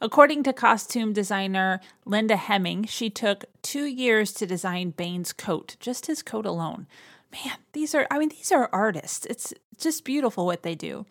According 0.00 0.42
to 0.44 0.54
costume 0.54 1.12
designer 1.12 1.80
Linda 2.06 2.36
Hemming, 2.36 2.84
she 2.84 3.10
took 3.10 3.44
two 3.60 3.84
years 3.84 4.32
to 4.32 4.46
design 4.46 4.90
Bane's 4.90 5.34
coat, 5.34 5.76
just 5.80 6.06
his 6.06 6.22
coat 6.22 6.46
alone. 6.46 6.86
Man, 7.30 7.58
these 7.74 7.94
are, 7.94 8.06
I 8.10 8.18
mean, 8.18 8.30
these 8.30 8.52
are 8.52 8.70
artists. 8.72 9.26
It's 9.26 9.52
just 9.78 10.04
beautiful 10.04 10.46
what 10.46 10.62
they 10.62 10.74
do. 10.74 11.04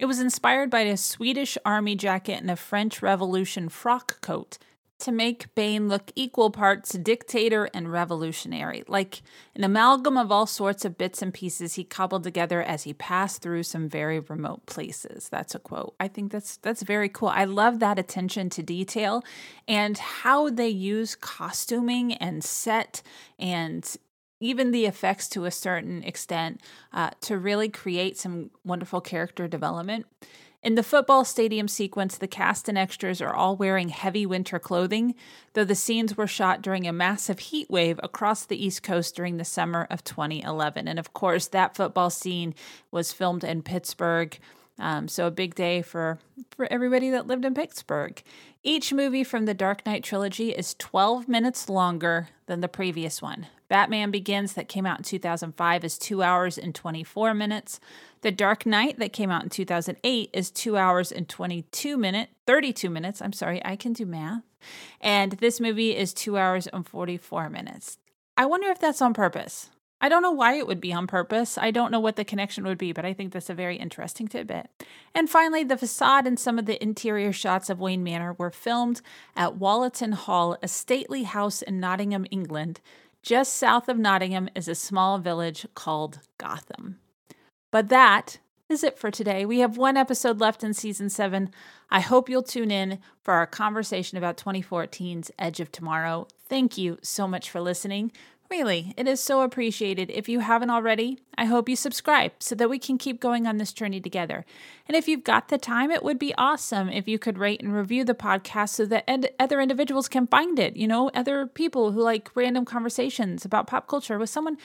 It 0.00 0.06
was 0.06 0.18
inspired 0.18 0.70
by 0.70 0.80
a 0.80 0.96
Swedish 0.96 1.58
army 1.62 1.94
jacket 1.94 2.40
and 2.40 2.50
a 2.50 2.56
French 2.56 3.02
Revolution 3.02 3.68
frock 3.68 4.22
coat 4.22 4.56
to 5.00 5.12
make 5.12 5.54
Bane 5.54 5.88
look 5.88 6.10
equal 6.14 6.50
parts 6.50 6.92
dictator 6.92 7.68
and 7.74 7.92
revolutionary, 7.92 8.82
like 8.88 9.20
an 9.54 9.62
amalgam 9.62 10.16
of 10.16 10.32
all 10.32 10.46
sorts 10.46 10.86
of 10.86 10.96
bits 10.96 11.20
and 11.20 11.34
pieces 11.34 11.74
he 11.74 11.84
cobbled 11.84 12.22
together 12.22 12.62
as 12.62 12.84
he 12.84 12.94
passed 12.94 13.42
through 13.42 13.62
some 13.62 13.90
very 13.90 14.20
remote 14.20 14.64
places. 14.64 15.28
That's 15.28 15.54
a 15.54 15.58
quote. 15.58 15.94
I 16.00 16.08
think 16.08 16.32
that's 16.32 16.56
that's 16.56 16.82
very 16.82 17.10
cool. 17.10 17.28
I 17.28 17.44
love 17.44 17.78
that 17.80 17.98
attention 17.98 18.48
to 18.50 18.62
detail 18.62 19.22
and 19.68 19.98
how 19.98 20.48
they 20.48 20.70
use 20.70 21.14
costuming 21.14 22.14
and 22.14 22.42
set 22.42 23.02
and 23.38 23.84
even 24.40 24.70
the 24.70 24.86
effects 24.86 25.28
to 25.28 25.44
a 25.44 25.50
certain 25.50 26.02
extent 26.02 26.60
uh, 26.92 27.10
to 27.20 27.38
really 27.38 27.68
create 27.68 28.18
some 28.18 28.50
wonderful 28.64 29.00
character 29.00 29.46
development. 29.46 30.06
In 30.62 30.74
the 30.74 30.82
football 30.82 31.24
stadium 31.24 31.68
sequence, 31.68 32.18
the 32.18 32.28
cast 32.28 32.68
and 32.68 32.76
extras 32.76 33.22
are 33.22 33.34
all 33.34 33.56
wearing 33.56 33.88
heavy 33.88 34.26
winter 34.26 34.58
clothing, 34.58 35.14
though 35.54 35.64
the 35.64 35.74
scenes 35.74 36.18
were 36.18 36.26
shot 36.26 36.60
during 36.60 36.86
a 36.86 36.92
massive 36.92 37.38
heat 37.38 37.70
wave 37.70 37.98
across 38.02 38.44
the 38.44 38.62
East 38.62 38.82
Coast 38.82 39.16
during 39.16 39.38
the 39.38 39.44
summer 39.44 39.86
of 39.88 40.04
2011. 40.04 40.86
And 40.86 40.98
of 40.98 41.14
course, 41.14 41.48
that 41.48 41.76
football 41.76 42.10
scene 42.10 42.54
was 42.90 43.12
filmed 43.12 43.42
in 43.42 43.62
Pittsburgh. 43.62 44.38
Um, 44.78 45.08
so 45.08 45.26
a 45.26 45.30
big 45.30 45.54
day 45.54 45.80
for 45.82 46.18
for 46.50 46.70
everybody 46.70 47.10
that 47.10 47.26
lived 47.26 47.44
in 47.44 47.54
Pittsburgh. 47.54 48.22
Each 48.62 48.92
movie 48.92 49.24
from 49.24 49.46
the 49.46 49.54
Dark 49.54 49.84
Knight 49.86 50.04
trilogy 50.04 50.50
is 50.50 50.74
12 50.74 51.26
minutes 51.26 51.70
longer 51.70 52.28
than 52.46 52.60
the 52.60 52.68
previous 52.68 53.22
one. 53.22 53.46
Batman 53.70 54.10
Begins, 54.10 54.52
that 54.54 54.68
came 54.68 54.84
out 54.84 54.98
in 54.98 55.04
2005, 55.04 55.84
is 55.84 55.96
2 55.96 56.22
hours 56.22 56.58
and 56.58 56.74
24 56.74 57.32
minutes. 57.32 57.80
The 58.20 58.32
Dark 58.32 58.66
Knight, 58.66 58.98
that 58.98 59.14
came 59.14 59.30
out 59.30 59.44
in 59.44 59.48
2008, 59.48 60.30
is 60.34 60.50
2 60.50 60.76
hours 60.76 61.10
and 61.10 61.28
22 61.28 61.96
minutes, 61.96 62.32
32 62.46 62.90
minutes. 62.90 63.22
I'm 63.22 63.32
sorry, 63.32 63.64
I 63.64 63.76
can 63.76 63.94
do 63.94 64.04
math. 64.04 64.42
And 65.00 65.32
this 65.32 65.60
movie 65.60 65.96
is 65.96 66.12
2 66.12 66.36
hours 66.36 66.66
and 66.66 66.86
44 66.86 67.48
minutes. 67.48 67.98
I 68.36 68.44
wonder 68.44 68.68
if 68.68 68.80
that's 68.80 69.00
on 69.00 69.14
purpose. 69.14 69.70
I 70.02 70.08
don't 70.08 70.22
know 70.22 70.30
why 70.32 70.54
it 70.54 70.66
would 70.66 70.80
be 70.80 70.92
on 70.92 71.06
purpose. 71.06 71.58
I 71.58 71.70
don't 71.70 71.92
know 71.92 72.00
what 72.00 72.16
the 72.16 72.24
connection 72.24 72.64
would 72.64 72.78
be, 72.78 72.90
but 72.92 73.04
I 73.04 73.12
think 73.12 73.32
that's 73.32 73.50
a 73.50 73.54
very 73.54 73.76
interesting 73.76 74.26
tidbit. 74.26 74.68
And 75.14 75.30
finally, 75.30 75.62
the 75.62 75.76
facade 75.76 76.26
and 76.26 76.40
some 76.40 76.58
of 76.58 76.64
the 76.66 76.82
interior 76.82 77.32
shots 77.32 77.68
of 77.68 77.78
Wayne 77.78 78.02
Manor 78.02 78.32
were 78.32 78.50
filmed 78.50 79.02
at 79.36 79.58
Wollaton 79.58 80.14
Hall, 80.14 80.56
a 80.62 80.68
stately 80.68 81.24
house 81.24 81.60
in 81.62 81.78
Nottingham, 81.78 82.26
England, 82.30 82.80
just 83.22 83.54
south 83.54 83.88
of 83.88 83.98
Nottingham 83.98 84.48
is 84.54 84.68
a 84.68 84.74
small 84.74 85.18
village 85.18 85.66
called 85.74 86.20
Gotham. 86.38 86.98
But 87.70 87.88
that 87.88 88.38
is 88.68 88.84
it 88.84 88.98
for 88.98 89.10
today. 89.10 89.44
We 89.44 89.58
have 89.58 89.76
one 89.76 89.96
episode 89.96 90.40
left 90.40 90.62
in 90.62 90.74
season 90.74 91.10
seven. 91.10 91.50
I 91.90 92.00
hope 92.00 92.28
you'll 92.28 92.42
tune 92.42 92.70
in 92.70 93.00
for 93.22 93.34
our 93.34 93.46
conversation 93.46 94.16
about 94.16 94.36
2014's 94.36 95.30
Edge 95.38 95.60
of 95.60 95.72
Tomorrow. 95.72 96.28
Thank 96.48 96.78
you 96.78 96.98
so 97.02 97.26
much 97.26 97.50
for 97.50 97.60
listening. 97.60 98.12
Really, 98.50 98.92
it 98.96 99.06
is 99.06 99.20
so 99.20 99.42
appreciated. 99.42 100.10
If 100.10 100.28
you 100.28 100.40
haven't 100.40 100.70
already, 100.70 101.20
I 101.38 101.44
hope 101.44 101.68
you 101.68 101.76
subscribe 101.76 102.32
so 102.40 102.56
that 102.56 102.68
we 102.68 102.80
can 102.80 102.98
keep 102.98 103.20
going 103.20 103.46
on 103.46 103.58
this 103.58 103.72
journey 103.72 104.00
together. 104.00 104.44
And 104.88 104.96
if 104.96 105.06
you've 105.06 105.22
got 105.22 105.48
the 105.48 105.56
time, 105.56 105.92
it 105.92 106.02
would 106.02 106.18
be 106.18 106.34
awesome 106.36 106.88
if 106.88 107.06
you 107.06 107.16
could 107.16 107.38
rate 107.38 107.62
and 107.62 107.72
review 107.72 108.02
the 108.02 108.12
podcast 108.12 108.70
so 108.70 108.86
that 108.86 109.08
ed- 109.08 109.32
other 109.38 109.60
individuals 109.60 110.08
can 110.08 110.26
find 110.26 110.58
it. 110.58 110.76
You 110.76 110.88
know, 110.88 111.10
other 111.14 111.46
people 111.46 111.92
who 111.92 112.02
like 112.02 112.34
random 112.34 112.64
conversations 112.64 113.44
about 113.44 113.68
pop 113.68 113.86
culture 113.86 114.18
with 114.18 114.30
someone 114.30 114.58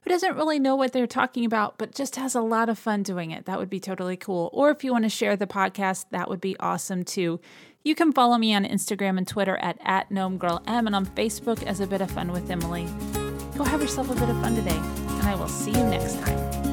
who 0.00 0.08
doesn't 0.10 0.36
really 0.36 0.58
know 0.58 0.74
what 0.74 0.94
they're 0.94 1.06
talking 1.06 1.44
about, 1.44 1.76
but 1.76 1.94
just 1.94 2.16
has 2.16 2.34
a 2.34 2.40
lot 2.40 2.70
of 2.70 2.78
fun 2.78 3.02
doing 3.02 3.32
it. 3.32 3.44
That 3.44 3.58
would 3.58 3.68
be 3.68 3.80
totally 3.80 4.16
cool. 4.16 4.48
Or 4.54 4.70
if 4.70 4.82
you 4.82 4.92
want 4.92 5.04
to 5.04 5.10
share 5.10 5.36
the 5.36 5.46
podcast, 5.46 6.06
that 6.10 6.30
would 6.30 6.40
be 6.40 6.56
awesome 6.58 7.04
too. 7.04 7.40
You 7.84 7.94
can 7.94 8.14
follow 8.14 8.38
me 8.38 8.54
on 8.54 8.64
Instagram 8.64 9.18
and 9.18 9.28
Twitter 9.28 9.58
at, 9.58 9.76
at 9.84 10.08
GnomeGirlM 10.10 10.86
and 10.86 10.96
on 10.96 11.04
Facebook 11.04 11.62
as 11.64 11.80
A 11.80 11.86
Bit 11.86 12.00
of 12.00 12.10
Fun 12.10 12.32
with 12.32 12.50
Emily. 12.50 12.88
Go 13.56 13.64
have 13.64 13.80
yourself 13.80 14.10
a 14.10 14.14
bit 14.14 14.28
of 14.28 14.38
fun 14.42 14.54
today, 14.54 14.76
and 14.76 15.22
I 15.22 15.34
will 15.34 15.48
see 15.48 15.70
you 15.70 15.84
next 15.84 16.20
time. 16.20 16.65